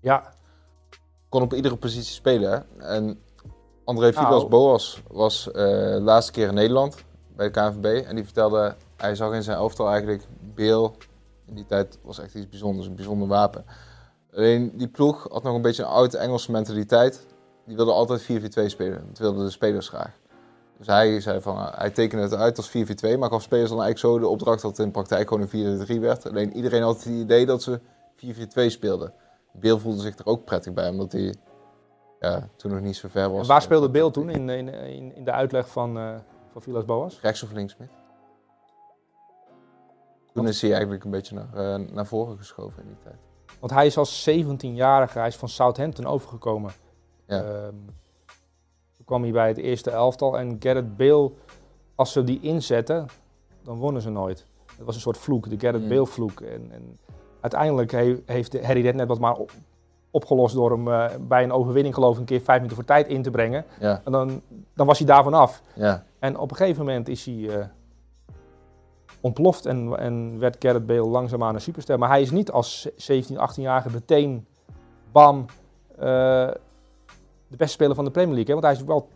[0.00, 0.32] Ja,
[1.28, 2.84] Kon op iedere positie spelen, hè?
[2.84, 3.20] En
[3.84, 4.26] André Nou.
[4.26, 6.96] Vilas Boas was eh, de laatste keer in Nederland
[7.36, 8.06] bij de KNVB.
[8.06, 10.22] En die vertelde, hij zag in zijn elftal eigenlijk
[10.54, 10.96] Beel.
[11.46, 13.64] In die tijd was echt iets bijzonders, een bijzonder wapen.
[14.34, 17.26] Alleen die ploeg had nog een beetje een oude Engelse mentaliteit.
[17.66, 18.26] Die wilde altijd 4-4-2
[18.66, 19.06] spelen.
[19.08, 20.12] Dat wilden de spelers graag.
[20.78, 23.82] Dus hij zei van, eh, hij tekende het uit als 4-4-2, maar gaf spelers dan
[23.82, 26.28] eigenlijk zo de opdracht dat het in praktijk gewoon een 4-3 werd.
[26.28, 27.80] Alleen iedereen had het idee dat ze
[28.16, 29.12] 4-4-2 speelden.
[29.52, 31.34] Beel voelde zich er ook prettig bij, omdat hij
[32.20, 33.40] ja, toen nog niet zo ver was.
[33.40, 34.68] En waar speelde Beel toen in, in,
[35.14, 36.14] in, de uitleg van, eh
[36.52, 37.20] van Vilas Boas?
[37.20, 37.88] Rechts of links mid.
[40.32, 43.16] Toen is hij eigenlijk een beetje naar, eh, naar voren geschoven in die tijd.
[43.60, 46.72] Want hij is als 17-jarige, hij is van Southampton overgekomen.
[47.26, 47.42] Ja.
[47.42, 47.74] Ehm,
[49.08, 51.30] kwam hij bij het eerste elftal en Gareth Bale,
[51.94, 53.06] als ze die inzetten,
[53.62, 54.46] dan wonnen ze nooit.
[54.76, 55.88] Het was een soort vloek, de Gareth Mm.
[55.88, 56.40] Bale vloek.
[56.40, 56.98] En, en
[57.40, 59.50] uiteindelijk he- heeft Harry net wat maar op-
[60.10, 63.06] opgelost door hem eh, bij een overwinning geloof ik een keer vijf minuten voor tijd
[63.08, 63.64] in te brengen.
[63.80, 64.42] Ja, En dan,
[64.74, 65.62] dan was hij daarvan af.
[65.74, 66.04] ja.
[66.18, 67.64] En op een gegeven moment is hij eh,
[69.20, 71.98] ontploft en, en werd Gareth Bale langzaamaan een superster.
[71.98, 74.46] Maar hij is niet als 17, 18-jarige meteen,
[75.12, 75.44] bam,
[75.98, 76.48] eh,
[77.48, 78.54] de beste speler van de Premier League.
[78.54, 78.60] Hè?
[78.60, 79.08] Want hij is wel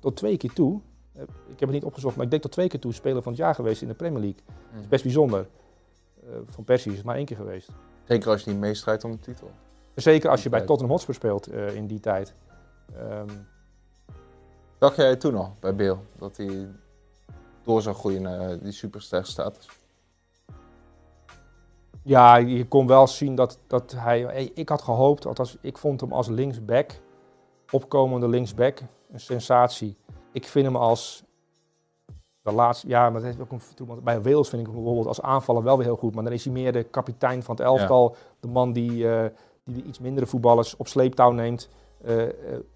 [0.00, 0.80] tot twee keer toe,
[1.12, 3.32] eh, ik heb het niet opgezocht, maar ik denk tot twee keer toe speler van
[3.32, 4.40] het jaar geweest in de Premier League.
[4.72, 5.48] Dat is best bijzonder.
[6.22, 7.68] Eh, van Persie is het maar één keer geweest.
[8.04, 9.50] Zeker als je niet meestrijdt om de titel.
[9.94, 10.60] Zeker als je bij.
[10.60, 12.34] Tottenham Hotspur speelt eh, in die tijd.
[12.96, 13.28] Ehm,
[14.78, 16.68] Dacht jij toen al bij Beel dat hij
[17.64, 19.68] door zou groeien naar die superster status?
[22.02, 24.50] Ja, je kon wel zien dat, dat hij.
[24.54, 27.00] Ik had gehoopt, althans, ik vond hem als linksback,
[27.70, 28.80] opkomende linksback,
[29.12, 29.96] een sensatie.
[30.32, 31.26] Ik vind hem als.
[32.42, 35.22] De laatste, ja, maar dat heeft ook een Bij Wales vind ik hem bijvoorbeeld als
[35.22, 36.14] aanvaller wel weer heel goed.
[36.14, 38.16] Maar dan is hij meer de kapitein van het elftal.
[38.40, 39.30] De man die, eh,
[39.64, 41.68] die de iets mindere voetballers op sleeptouw neemt.
[42.04, 42.22] eh,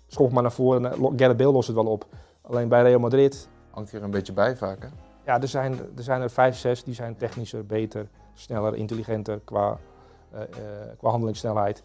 [0.06, 0.84] schopt maar naar voren.
[1.16, 2.06] Gareth Bale lost het wel op.
[2.40, 4.88] Alleen bij Real Madrid, Hangt hier een beetje bij vaak, hè?
[5.24, 9.78] ja, er zijn er, zijn er vijf, zes die zijn technischer, beter, sneller, intelligenter qua,
[10.30, 10.40] eh,
[10.98, 11.82] qua handelingssnelheid.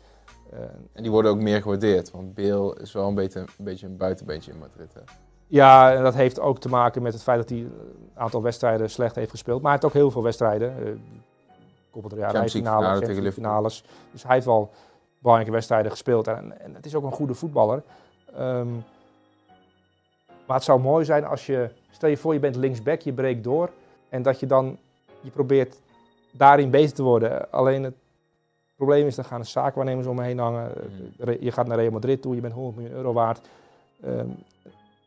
[0.51, 0.59] Eh,
[0.93, 2.11] En die worden ook meer gewaardeerd.
[2.11, 4.93] Want Beel is wel een beetje een, beetje een buitenbeentje in Madrid.
[4.93, 5.01] Hè?
[5.47, 7.71] ja, en dat heeft ook te maken met het feit dat hij een
[8.13, 9.61] aantal wedstrijden slecht heeft gespeeld.
[9.61, 10.75] Maar hij heeft ook heel veel wedstrijden.
[10.79, 10.89] Uh,
[11.91, 13.83] Copa del Rey, Champions League finale, finale Champions tegen finales.
[14.11, 14.69] Dus hij heeft wel
[15.19, 16.27] belangrijke wedstrijden gespeeld.
[16.27, 17.83] En, en het is ook een goede voetballer.
[18.35, 18.73] Ehm,
[20.45, 23.43] maar het zou mooi zijn als je, stel je voor je bent linksback, je breekt
[23.43, 23.69] door.
[24.09, 24.77] En dat je dan,
[25.21, 25.79] je probeert
[26.31, 27.51] daarin beter te worden.
[27.51, 27.95] Alleen het
[28.77, 30.71] probleem is, dan gaan de zaakwaarnemers om me heen hangen.
[31.17, 33.47] Re- Je gaat naar Real Madrid toe, je bent 100 miljoen euro waard.
[34.01, 34.27] Ehm,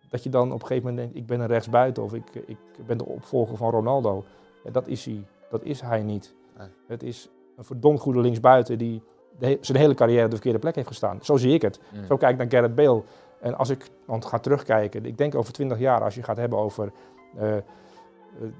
[0.08, 2.56] dat je dan op een gegeven moment denkt, ik ben een rechtsbuiten of ik, ik
[2.86, 4.24] ben de opvolger van Ronaldo.
[4.64, 6.34] Ja, dat is hij, dat is hij niet.
[6.58, 6.68] Nee.
[6.86, 9.02] Het is een verdomd goede linksbuiten die
[9.38, 11.18] de zijn hele carrière op de verkeerde plek heeft gestaan.
[11.22, 11.80] Zo zie ik het.
[11.94, 12.06] Mm.
[12.06, 13.02] Zo kijk ik naar Gareth Bale.
[13.40, 16.58] En als ik want ga terugkijken, ik denk over 20 jaar, als je gaat hebben
[16.58, 16.92] over
[17.36, 17.62] eh, eh,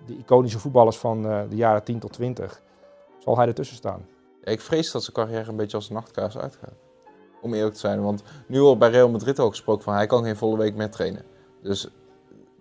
[0.07, 2.63] de iconische voetballers van eh, de jaren 10 tot 20,
[3.19, 4.07] zal hij ertussen staan.
[4.45, 6.75] Ik vrees dat zijn carrière een beetje als een nachtkaars uitgaat.
[7.41, 8.03] Om eerlijk te zijn.
[8.03, 10.91] Want nu wordt bij Real Madrid al gesproken van hij kan geen volle week meer
[10.91, 11.25] trainen.
[11.63, 11.89] Dus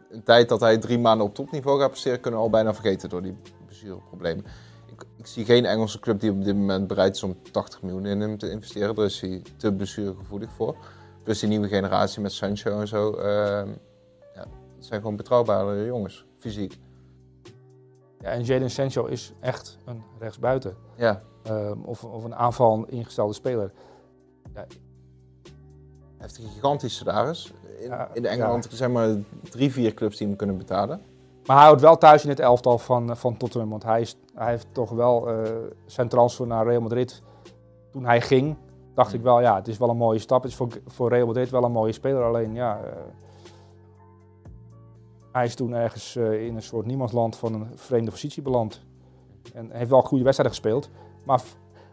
[0.09, 3.09] een tijd dat hij drie maanden op topniveau gaat presteren, kunnen we al bijna vergeten
[3.09, 4.45] door die blessureproblemen.
[4.91, 8.05] Ik, ik zie geen Engelse club die op dit moment bereid is om 80 miljoen
[8.05, 8.95] in hem te investeren.
[8.95, 10.75] Daar is hij te blessuregevoelig voor.
[11.23, 13.13] Plus die nieuwe generatie met Sancho en zo.
[13.13, 13.69] ehm,
[14.35, 14.45] ja,
[14.79, 16.79] zijn gewoon betrouwbare jongens, fysiek.
[18.19, 20.75] Ja, en Jadon Sancho is echt een rechtsbuiten.
[20.95, 23.71] Ja, Ehm, of, of een aanval ingestelde speler.
[24.53, 24.67] Hij
[26.17, 27.53] heeft een gigantisch salaris.
[27.79, 29.09] In, Ja, in Engeland zijn maar
[29.49, 31.01] drie, vier clubs die hem kunnen betalen.
[31.45, 33.69] Maar hij houdt wel thuis in het elftal van, eh, van Tottenham.
[33.69, 35.51] Want hij, is, hij heeft toch wel eh,
[35.85, 37.21] zijn transfer naar Real Madrid.
[37.91, 38.55] Toen hij ging,
[38.93, 40.41] dacht ik wel, ja, het is wel een mooie stap.
[40.41, 42.23] Het is voor, voor Real Madrid wel een mooie speler.
[42.23, 42.91] Alleen, ja, eh,
[45.31, 48.81] hij is toen ergens eh, in een soort niemandsland van een vreemde positie beland.
[49.53, 50.89] En heeft wel goede wedstrijden gespeeld.
[51.25, 51.41] Maar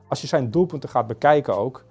[0.08, 1.84] als je zijn doelpunten gaat bekijken ook,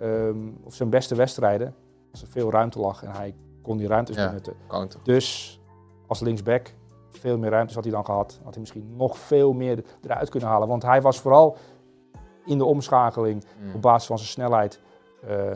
[0.00, 1.74] ehm, of zijn beste wedstrijden,
[2.10, 4.26] als er veel ruimte lag en hij kon die ruimtes Ja.
[4.26, 4.54] benutten.
[4.68, 5.00] Counter.
[5.02, 5.60] Dus
[6.06, 6.74] als linksback,
[7.10, 8.38] veel meer ruimtes had hij dan gehad.
[8.42, 10.68] Had hij misschien nog veel meer eruit kunnen halen.
[10.68, 11.56] Want hij was vooral
[12.44, 13.74] in de omschakeling Mm.
[13.74, 14.80] op basis van zijn snelheid
[15.26, 15.50] eh,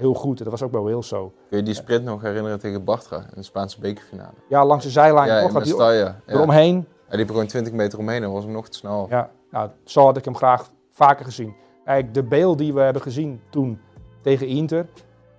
[0.00, 0.38] heel goed.
[0.38, 1.32] En dat was ook bij Wales zo.
[1.48, 4.34] Kun je die sprint nog herinneren tegen Bartra in de Spaanse bekerfinale?
[4.48, 5.92] Ja, langs de zijlijn ja, toch?
[5.94, 6.20] Ja.
[6.26, 6.86] eromheen.
[7.06, 9.06] Hij liep er gewoon 20 meter omheen en was hem nog te snel.
[9.08, 11.54] Ja, nou, zo had ik hem graag vaker gezien.
[11.84, 13.80] Eigenlijk de beeld die we hebben gezien toen
[14.22, 14.86] tegen Inter,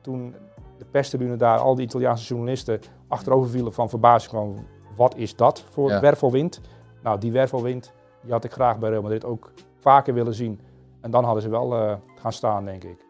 [0.02, 0.36] toen
[0.78, 5.63] de perstribune daar, al die Italiaanse journalisten achterover vielen van verbazing van wat is dat
[5.69, 6.00] voor Ja.
[6.00, 6.62] wervelwind?
[7.04, 10.60] Nou, die wervelwind die had ik graag bij Real Madrid ook vaker willen zien.
[11.02, 13.06] En dan hadden ze wel eh, gaan staan, denk ik,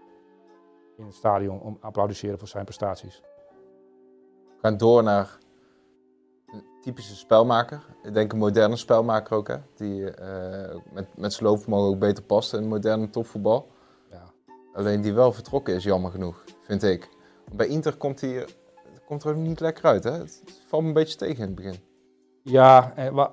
[1.01, 3.21] in het stadion om te applaudisseren voor zijn prestaties.
[4.47, 5.37] We gaan door naar
[6.45, 7.85] een typische spelmaker.
[8.03, 9.55] Ik denk een moderne spelmaker ook, hè?
[9.75, 13.71] Die eh, met, met zijn loopvermogen ook beter past in moderne topvoetbal.
[14.09, 14.23] Ja.
[14.73, 17.09] Alleen die wel vertrokken is, jammer genoeg, vind ik.
[17.45, 18.45] Want bij Inter komt hij
[19.05, 20.11] komt er ook niet lekker uit, hè?
[20.11, 21.75] Het valt me een beetje tegen in het begin.
[22.41, 23.25] Ja, eh,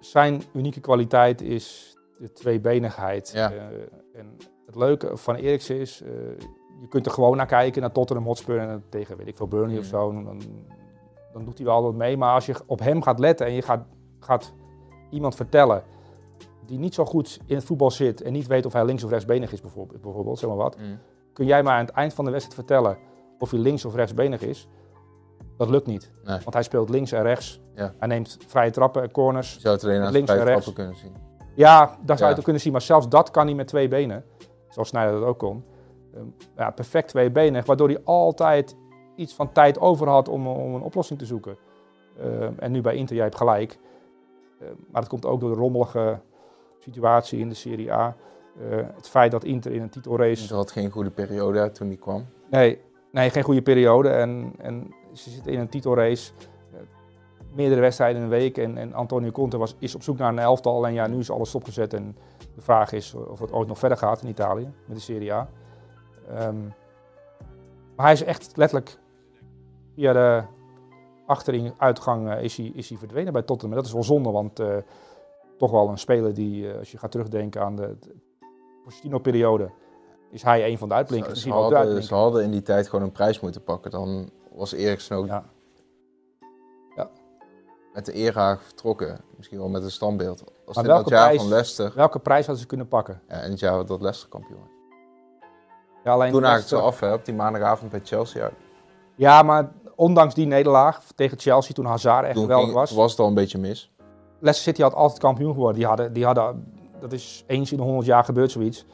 [0.00, 3.30] zijn unieke kwaliteit is de tweebenigheid.
[3.34, 3.52] Ja.
[3.52, 3.66] Eh,
[4.12, 6.02] en het leuke van Eriksen is,
[6.80, 9.78] je kunt er gewoon naar kijken, naar Tottenham Hotspur en tegen, weet ik veel, Burnley
[9.78, 9.88] of Mm.
[9.90, 10.12] zo.
[10.12, 10.40] Dan,
[11.32, 12.16] dan doet hij wel wat mee.
[12.16, 13.84] Maar als je op hem gaat letten en je gaat,
[14.20, 14.52] gaat
[15.10, 15.82] iemand vertellen
[16.66, 19.10] die niet zo goed in het voetbal zit en niet weet of hij links of
[19.10, 20.76] rechtsbenig is bijvoorbeeld, bijvoorbeeld zeg maar wat.
[21.32, 22.98] Kun jij maar aan het eind van de wedstrijd vertellen
[23.38, 24.68] of hij links of rechtsbenig is?
[25.56, 26.10] Dat lukt niet.
[26.24, 26.38] Nee.
[26.38, 27.60] Want hij speelt links en rechts.
[27.74, 27.94] Ja.
[27.98, 29.54] Hij neemt vrije trappen en corners.
[29.54, 30.50] Je zou het Links en rechts.
[30.64, 31.12] trappen kunnen zien.
[31.54, 32.42] Ja, daar zou je Ja.
[32.42, 32.72] kunnen zien.
[32.72, 34.24] Maar zelfs dat kan hij met twee benen.
[34.68, 35.64] Zoals Sneijder dat ook kon.
[36.14, 37.66] Ehm, ja, perfect tweebenig.
[37.66, 38.76] Waardoor hij altijd
[39.16, 41.56] iets van tijd over had om, om een oplossing te zoeken.
[42.18, 43.78] Ehm, en nu bij Inter, jij hebt gelijk.
[44.60, 46.20] Ehm, maar dat komt ook door de rommelige
[46.78, 48.16] situatie in de Serie A.
[48.94, 50.46] Het feit dat Inter in een titelrace...
[50.46, 52.26] Ze had geen goede periode toen die kwam.
[52.50, 54.08] Nee, nee, geen goede periode.
[54.08, 56.32] En, en ze zitten in een titelrace.
[56.72, 56.80] Eh,
[57.52, 58.58] meerdere wedstrijden in een week.
[58.58, 60.86] En, en Antonio Conte was, is op zoek naar een elftal.
[60.86, 61.94] En ja, nu is alles stopgezet.
[61.94, 62.16] En
[62.54, 65.48] de vraag is of het ooit nog verder gaat in Italië met de Serie A.
[66.28, 66.62] Ehm,
[67.96, 68.98] maar hij is echt letterlijk
[69.94, 70.42] via de
[71.26, 73.70] achteruitgang eh, is, hij, is hij verdwenen bij Tottenham.
[73.70, 74.76] En dat is wel zonde, want eh,
[75.58, 78.14] toch wel een speler die, eh, als je gaat terugdenken aan de, de
[78.84, 79.70] Pochettino-periode,
[80.30, 81.40] is hij een van de uitblinkers.
[81.40, 83.90] Ze, de hadden, ze hadden in die tijd gewoon een prijs moeten pakken.
[83.90, 85.44] Dan was Eriksen ook Ja.
[86.96, 87.10] Ja.
[87.92, 89.20] met de erehaag vertrokken.
[89.36, 90.44] Misschien wel met een standbeeld.
[90.66, 91.92] Als Maar welke jaar prijs- van Leicester.
[91.94, 93.20] Welke prijs hadden ze kunnen pakken?
[93.28, 94.73] Ja, in het jaar dat Leicester kampioen.
[96.04, 98.42] Ja, alleen Toen haakte ze af hè, op die maandagavond bij Chelsea.
[98.42, 98.52] uit.
[99.14, 102.90] Ja, maar ondanks die nederlaag tegen Chelsea, toen Hazard echt Toen geweldig ging- was.
[102.90, 103.92] was het al een beetje mis.
[104.38, 105.76] Leicester City had altijd kampioen geworden.
[105.78, 108.86] Die hadden, die hadden, dat is eens in de 100 jaar gebeurd zoiets.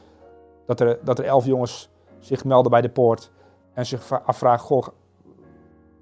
[0.66, 3.30] Dat er, dat er elf jongens zich melden bij de poort
[3.74, 4.86] en zich afvragen, goh,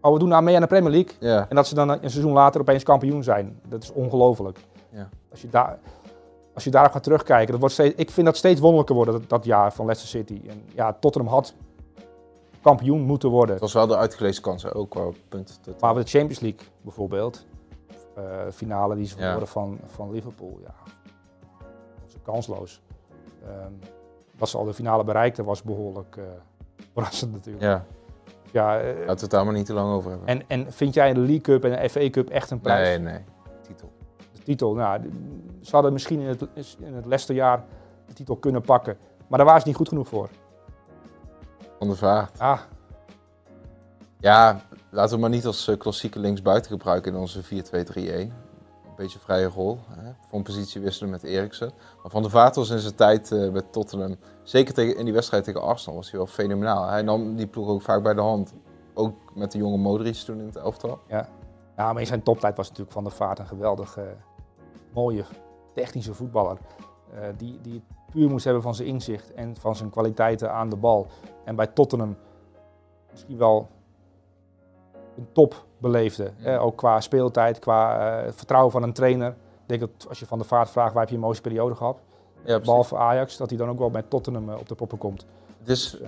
[0.01, 1.13] oh, we doen nou mee aan de Premier League.
[1.21, 3.61] Ja, En dat ze dan een seizoen later opeens kampioen zijn.
[3.69, 4.59] Dat is ongelooflijk.
[4.91, 5.09] Ja.
[5.31, 5.79] Als je daar...
[6.59, 9.29] Als je daarop gaat terugkijken, dat wordt steeds, ik vind dat steeds wonderlijker worden, dat,
[9.29, 10.41] dat jaar van Leicester City.
[10.49, 11.55] En ja, Tottenham had
[12.63, 13.51] kampioen moeten worden.
[13.55, 15.55] het was wel de uitgelezen kans hè, ook qua punten.
[15.81, 17.47] Maar de Champions League bijvoorbeeld,
[18.17, 19.23] eh, finale die ze Ja.
[19.23, 20.75] verloren van, van Liverpool, ja,
[21.59, 22.81] dat is kansloos.
[23.45, 23.73] Ehm,
[24.39, 26.25] dat ze al de finale bereikten was behoorlijk eh
[26.95, 27.65] verrassend natuurlijk.
[27.65, 27.85] Ja,
[28.53, 30.29] Ja, eh, laten we het daar maar niet te lang over hebben.
[30.29, 32.89] en, en vind jij de League Cup en de FA Cup echt een prijs?
[32.89, 33.21] nee, nee.
[34.49, 34.75] Titel.
[34.75, 35.01] Nou,
[35.61, 36.47] ze hadden misschien in het,
[36.79, 37.65] in het Leicesterjaar
[38.07, 40.29] de titel kunnen pakken, maar daar waren ze niet goed genoeg voor.
[41.81, 42.39] Vaart.
[42.39, 42.61] Ah,
[44.21, 47.49] Ja, laten we maar niet als eh, klassieke linksbuiten gebruiken in onze 4-2-3-1.
[47.97, 48.33] Een
[48.97, 49.79] beetje vrije rol.
[49.89, 50.11] Hè?
[50.31, 51.73] Van positie wisselen met Eriksen.
[52.03, 55.15] Maar Van der Vaart was in zijn tijd eh bij Tottenham, zeker tegen, in die
[55.15, 56.89] wedstrijd tegen Arsenal, was hij wel fenomenaal.
[56.89, 58.55] Hij nam die ploeg ook vaak bij de hand.
[58.95, 60.99] Ook met de jonge Modric toen in het elftal.
[61.09, 61.29] Ja.
[61.77, 64.05] ja, maar in zijn toptijd was natuurlijk Van der Vaart een geweldig eh,
[64.93, 65.25] mooie
[65.75, 66.59] technische voetballer.
[67.15, 70.69] eh, die, die het puur moest hebben van zijn inzicht en van zijn kwaliteiten aan
[70.69, 71.07] de bal.
[71.45, 72.17] En bij Tottenham
[73.11, 73.69] misschien wel
[75.17, 76.31] een top beleefde.
[76.37, 76.57] Ja.
[76.57, 79.29] ook qua speeltijd, qua eh, vertrouwen van een trainer.
[79.29, 81.75] Ik denk dat als je Van der Vaart vraagt, waar heb je een mooiste periode
[81.75, 82.01] gehad?
[82.45, 82.61] Ja.
[82.61, 85.27] Behalve Ajax, dat hij dan ook wel met Tottenham eh, op de poppen komt.
[85.59, 85.99] Het, is,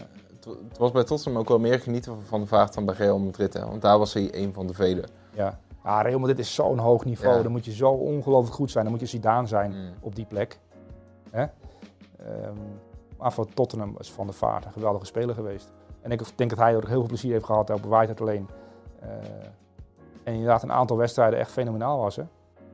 [0.40, 3.52] het, was bij Tottenham ook wel meer genieten van der Vaart dan bij Real Madrid.
[3.52, 3.66] Hè?
[3.66, 5.08] Want daar was hij een van de velen.
[5.34, 5.58] Ja.
[5.84, 7.36] Ja, Real Madrid is zo'n hoog niveau.
[7.36, 7.42] Ja.
[7.42, 8.84] Dan moet je zo ongelooflijk goed zijn.
[8.84, 9.92] Dan moet je Zidane zijn Mm.
[10.00, 10.58] op die plek.
[11.30, 11.42] Hè?
[12.18, 12.54] Ehm,
[13.18, 15.72] maar voor Tottenham is Van der Vaart een geweldige speler geweest.
[16.00, 18.48] En ik denk dat hij er ook heel veel plezier heeft gehad op Whitehead alleen.
[19.00, 19.08] Eh,
[20.22, 22.16] en inderdaad een aantal wedstrijden echt fenomenaal was.
[22.16, 22.22] Hè?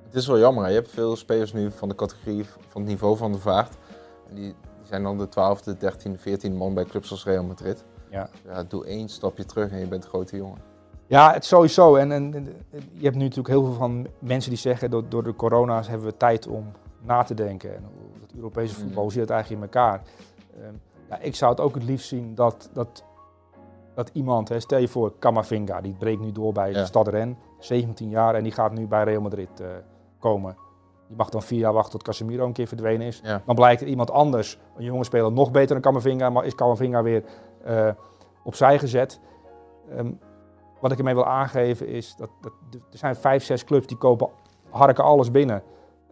[0.04, 0.68] Het is wel jammer, hè.
[0.70, 3.76] je hebt veel spelers nu van de categorie van het niveau van de vaart.
[4.28, 7.84] En die zijn dan de 12e, 13e, 14e man bij clubs als Real Madrid.
[8.10, 8.28] Ja.
[8.44, 10.58] Ja, doe één stapje terug en je bent een grote jongen.
[11.06, 11.94] Ja, het sowieso.
[11.96, 12.44] En, en, en
[12.92, 14.90] je hebt nu natuurlijk heel veel van mensen die zeggen...
[14.90, 16.64] door, door de corona's hebben we tijd om
[17.02, 17.76] na te denken.
[17.76, 17.84] En
[18.22, 19.02] het Europese voetbal, Mm.
[19.02, 20.02] hoe zit het eigenlijk in elkaar?
[20.60, 20.74] Ehm,
[21.08, 23.04] ja, ik zou het ook het liefst zien dat, dat,
[23.94, 24.48] dat iemand...
[24.48, 26.78] Hè, stel je voor, Camavinga, die breekt nu door bij Ja.
[26.80, 27.38] de Stad Ren.
[27.58, 29.66] 17 jaar en die gaat nu bij Real Madrid eh,
[30.18, 30.56] komen.
[31.08, 33.20] Die mag dan vier jaar wachten tot Casemiro een keer verdwenen is.
[33.24, 33.42] Ja.
[33.46, 36.30] Dan blijkt er iemand anders, een jonge speler, nog beter dan Camavinga.
[36.30, 37.24] Maar is Camavinga weer
[37.64, 37.88] eh,
[38.44, 39.20] opzij gezet.
[39.90, 40.10] Ehm,
[40.80, 44.28] wat ik ermee wil aangeven is dat, dat er zijn vijf, zes clubs die kopen,
[44.70, 45.62] harken alles binnen.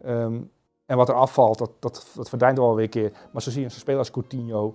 [0.05, 0.41] Ehm,
[0.87, 3.13] en wat er afvalt, dat, dat, dat verdwijnt wel weer een keer.
[3.33, 4.75] Maar zo zie je een speler als Coutinho,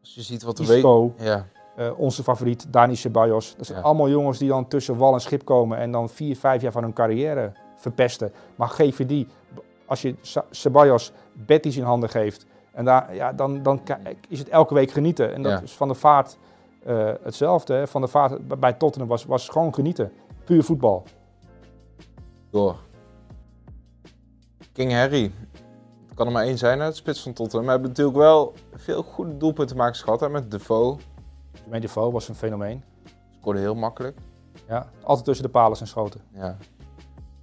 [0.00, 0.58] Als je ziet wat.
[0.58, 3.54] Isco, Ja, eh, onze favoriet Dani Ceballos.
[3.56, 3.84] Dat zijn Ja.
[3.84, 6.82] allemaal jongens die dan tussen wal en schip komen en dan vier, vijf jaar van
[6.82, 8.32] hun carrière verpesten.
[8.56, 9.26] Maar geef je die,
[9.86, 10.14] als je
[10.50, 13.80] Ceballos Betis in handen geeft, en daar, ja, dan, dan
[14.28, 15.34] is het elke week genieten.
[15.34, 15.60] En dat Ja.
[15.60, 16.38] is van de vaart
[16.88, 17.74] eh, hetzelfde.
[17.74, 17.86] Hè.
[17.86, 20.12] Van de vaart bij- Tottenham was, was gewoon genieten.
[20.44, 21.04] Puur voetbal.
[22.50, 22.76] door.
[24.72, 25.32] King Harry.
[26.06, 27.64] Het kan er maar één zijn uit de spits van Tottenham.
[27.66, 30.96] We hebben natuurlijk wel veel goede doelpunten maken gehad hè, met Defoe.
[31.52, 32.84] Jermaine Defoe was een fenomeen.
[33.40, 34.18] Scoorde heel makkelijk.
[34.68, 36.20] Ja, altijd tussen de palen zijn schoten.
[36.32, 36.56] Ja.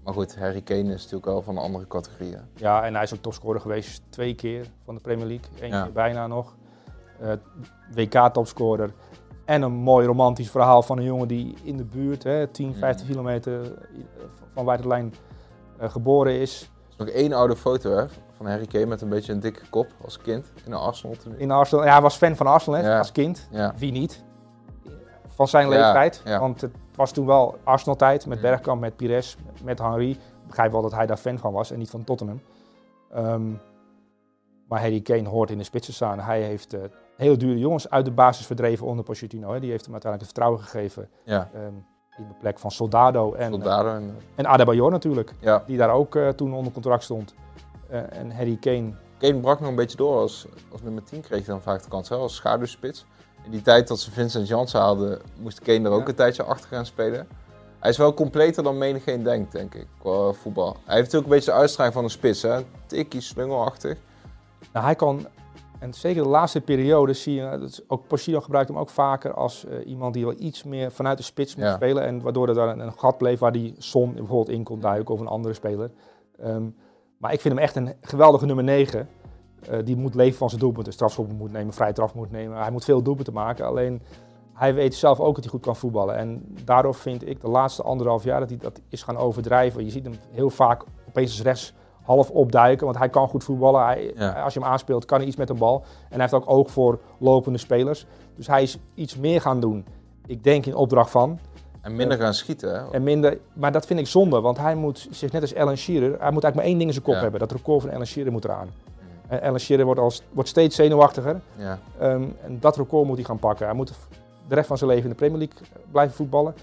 [0.04, 2.34] Maar goed, Harry Kane is natuurlijk wel van een andere categorie.
[2.34, 2.42] hè.
[2.56, 5.48] Ja, en hij is ook topscorer geweest twee keer van de Premier League.
[5.62, 5.84] Eén Ja.
[5.84, 6.56] keer bijna nog.
[7.20, 7.32] Eh,
[7.94, 8.94] WK-topscorer.
[9.46, 13.08] En een mooi romantisch verhaal van een jongen die in de buurt, hè, 10, 15
[13.08, 13.70] kilometer eh,
[14.54, 15.14] van waar de lijn
[15.80, 16.62] eh, geboren is.
[16.62, 18.06] Er is nog één oude foto hè,
[18.38, 21.16] van Harry Kane met een beetje een dikke kop als kind in een Arsenal.
[21.38, 21.86] In Arsenal.
[21.86, 22.98] Ja, hij was fan van Arsenal hè, Ja.
[22.98, 23.48] als kind.
[23.52, 23.74] Ja.
[23.78, 24.24] Wie niet?
[25.28, 26.22] Van zijn leeftijd.
[26.26, 26.40] ja.
[26.40, 28.44] Want het was toen wel Arsenal-tijd met Mm.
[28.44, 30.10] Bergkamp, met Pires, met Henry.
[30.12, 32.42] Ik begrijp wel dat hij daar fan van was en niet van Tottenham.
[33.12, 33.52] Ehm,
[34.68, 36.20] maar Harry Kane hoort in de spitsen staan.
[36.20, 36.82] Hij heeft eh,
[37.16, 39.54] hele dure jongens uit de basis verdreven onder Pochettino.
[39.54, 39.60] Hè.
[39.60, 41.74] Die heeft hem uiteindelijk het vertrouwen gegeven Ja, ehm,
[42.18, 44.16] in de plek van Soldado en, Soldado en...
[44.36, 45.34] en Adebayor natuurlijk.
[45.40, 47.34] Ja, Die daar ook eh, toen onder contract stond.
[47.90, 51.46] Eh, en Harry Kane Kane brak nog een beetje door als, als nummer 10 kreeg
[51.46, 53.06] hij dan vaak de kans hè, als schaduwspits.
[53.44, 56.08] In die tijd dat ze Vincent Janssen hadden, moest Kane er ook Ja.
[56.08, 57.28] een tijdje achter gaan spelen.
[57.80, 60.78] Hij is wel completer dan menigeen denkt, denk ik, qua voetbal.
[60.86, 62.60] Hij heeft natuurlijk een beetje de uitstraling van een spits, hè.
[62.86, 63.98] Tikkie, slungelachtig.
[64.74, 65.28] Nou, hij kan,
[65.86, 69.34] en zeker de laatste periode zie je, dat is ook Pochettino gebruikt hem ook vaker
[69.34, 71.74] als eh, iemand die wel iets meer vanuit de spits moet Ja.
[71.74, 72.04] spelen.
[72.04, 75.14] En waardoor er daar een, een gat bleef waar die Son bijvoorbeeld in kon duiken
[75.14, 75.92] of een andere speler.
[76.40, 76.64] Ehm,
[77.18, 79.08] maar ik vind hem echt een geweldige nummer 9.
[79.70, 82.58] Eh, die moet leven van zijn doelpunten, strafschoppen moet nemen, vrije traf moet nemen.
[82.58, 84.02] Hij moet veel doelpunten maken, alleen
[84.54, 86.16] hij weet zelf ook dat hij goed kan voetballen.
[86.16, 89.84] En daardoor vind ik de laatste anderhalf jaar dat hij dat is gaan overdrijven.
[89.86, 91.74] Je ziet hem heel vaak opeens rechts
[92.06, 93.84] half opduiken, want hij kan goed voetballen.
[93.86, 94.42] Hij, Ja.
[94.42, 95.84] Als je hem aanspeelt, kan hij iets met een bal.
[96.04, 98.06] En hij heeft ook oog voor lopende spelers.
[98.36, 99.86] Dus hij is iets meer gaan doen.
[100.26, 101.40] Ik denk in opdracht van.
[101.82, 102.92] En minder gaan schieten, hè.
[102.92, 106.02] En minder, maar dat vind ik zonde, want hij moet zich net als Alan Shearer,
[106.10, 107.20] hij moet eigenlijk maar één ding in zijn kop Ja.
[107.22, 107.40] hebben.
[107.40, 108.70] Dat record van Alan Shearer moet eraan.
[109.28, 111.42] En Alan Shearer wordt, als, wordt steeds zenuwachtiger.
[111.56, 111.80] Ja.
[112.00, 113.66] Ehm, en dat record moet hij gaan pakken.
[113.66, 113.94] Hij moet
[114.48, 115.58] de rest van zijn leven in de Premier League
[115.92, 116.56] blijven voetballen.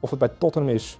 [0.00, 0.98] Of het bij Tottenham is,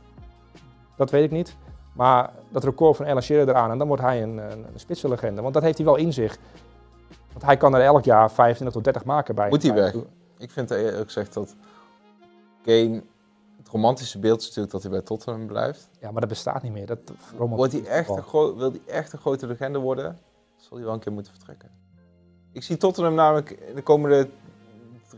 [0.97, 1.57] dat weet ik niet.
[1.99, 5.43] Maar dat record van Alan Shearer eraan en dan wordt hij een, een, een spitsenlegende.
[5.43, 6.39] Want dat heeft hij wel in zich.
[7.33, 9.49] Want hij kan er elk jaar 25 tot 30 maken bij.
[9.49, 9.95] Moet hij weg?
[10.39, 11.57] Ik vind eerlijk gezegd dat
[12.63, 13.03] Kane...
[13.57, 15.89] Het romantische beeld is natuurlijk dat hij bij Tottenham blijft.
[16.01, 16.87] Ja, maar dat bestaat niet meer.
[16.87, 16.99] Dat
[17.37, 20.19] Wordt hij echt een wil hij echt een grote legende worden,
[20.57, 21.71] zal hij wel een keer moeten vertrekken.
[22.53, 24.29] Ik zie Tottenham namelijk in de komende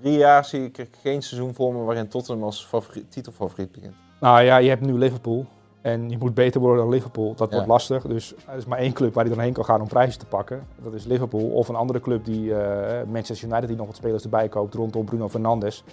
[0.01, 3.95] drie jaar zie ik geen seizoen voor me waarin Tottenham als favoriet, titelfavoriet begint.
[4.21, 5.47] Nou ja, je hebt nu Liverpool.
[5.81, 7.35] En je moet beter worden dan Liverpool.
[7.35, 7.55] Dat Ja.
[7.55, 8.03] wordt lastig.
[8.03, 10.26] Dus er is maar één club waar hij dan heen kan gaan om prijzen te
[10.26, 10.66] pakken.
[10.83, 11.51] Dat is Liverpool.
[11.51, 15.05] Of een andere club die eh, Manchester United die nog wat spelers erbij koopt rondom
[15.05, 15.85] Bruno Fernandes.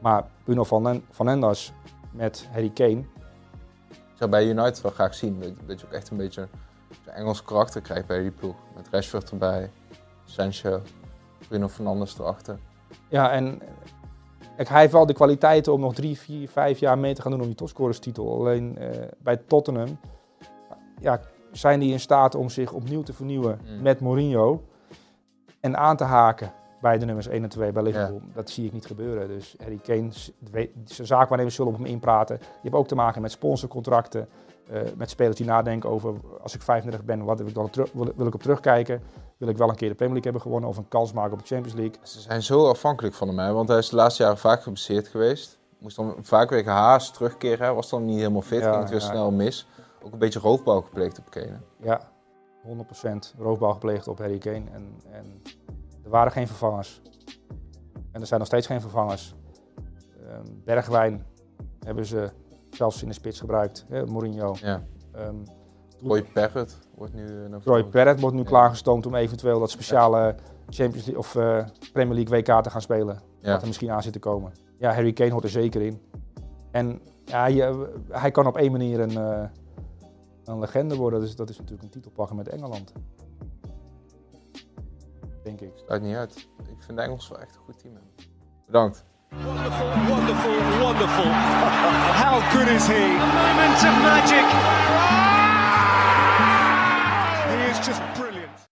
[0.00, 1.72] Maar Bruno Van Fernandes
[2.10, 3.04] met Harry Kane.
[3.90, 6.48] Ik zou bij United wel graag zien dat, dat je ook echt een beetje
[7.06, 8.54] een Engels karakter krijgt bij die ploeg.
[8.76, 9.70] Met Rashford erbij,
[10.24, 10.80] Sancho,
[11.48, 12.58] Bruno Fernandes erachter.
[13.08, 13.60] Ja, en
[14.56, 17.30] kijk, hij heeft wel de kwaliteiten om nog drie, vier, vijf jaar mee te gaan
[17.30, 18.34] doen om die topscorerstitel.
[18.38, 18.88] Alleen eh,
[19.18, 19.98] bij Tottenham
[21.00, 21.20] ja,
[21.52, 23.82] zijn die in staat om zich opnieuw te vernieuwen Mm.
[23.82, 24.62] met Mourinho.
[25.60, 28.20] En aan te haken bij de nummers 1 en 2 bij Liverpool.
[28.34, 29.28] Dat zie ik niet gebeuren.
[29.28, 30.08] Dus Harry Kane,
[30.84, 32.36] zijn zaakwaarnemers zullen op hem inpraten.
[32.40, 34.28] Je hebt ook te maken met sponsorcontracten.
[34.70, 37.92] eh, met spelers die nadenken over, als ik 35 ben, wat wil ik, dan terug,
[37.92, 39.02] wil, wil ik op terugkijken?
[39.38, 41.38] Wil ik wel een keer de Premier League hebben gewonnen of een kans maken op
[41.38, 41.96] de Champions League?
[42.02, 45.58] Ze zijn zo afhankelijk van hem, want hij is de laatste jaren vaak geblesseerd geweest.
[45.78, 49.00] Moest dan vaak weer gehaast terugkeren, was dan niet helemaal fit, Ja, ging het weer
[49.00, 49.06] ja.
[49.06, 49.68] snel mis.
[50.02, 51.60] Ook een beetje roofbouw gepleegd op Kane.
[51.80, 52.00] Ja,
[52.66, 54.70] 100% roofbouw gepleegd op Harry Kane.
[54.72, 55.42] En, en
[56.04, 57.02] er waren geen vervangers.
[58.12, 59.34] En er zijn nog steeds geen vervangers.
[60.28, 61.26] Ehm, Bergwijn
[61.84, 62.30] hebben ze
[62.70, 63.84] zelfs in de spits gebruikt.
[63.88, 64.54] Hè, Mourinho.
[64.60, 64.82] Ja.
[65.12, 65.36] Ehm
[66.04, 67.24] Troy Parrott wordt nu...
[67.64, 67.88] eh.
[67.90, 68.48] Perret wordt nu Ja.
[68.48, 70.34] klaargestoomd om eventueel dat speciale
[70.68, 73.20] Champions League of eh, Premier League WK te gaan spelen.
[73.40, 73.52] Ja.
[73.52, 74.52] Wat er misschien aan zit te komen.
[74.78, 76.00] Ja, Harry Kane hoort er zeker in.
[76.70, 79.44] En ja, je- hij kan op één manier een, eh,
[80.44, 81.20] een legende worden.
[81.20, 82.92] Dus dat is natuurlijk een titel pakken met Engeland.
[85.42, 85.70] Denk ik.
[85.86, 86.36] Sluit niet uit.
[86.68, 87.94] Ik vind de Engels wel echt een goed team.
[88.66, 89.04] Bedankt.
[89.30, 91.30] Wonderful, wonderful, wonderful.
[92.24, 93.06] How good is he?
[93.16, 95.43] moment of magic.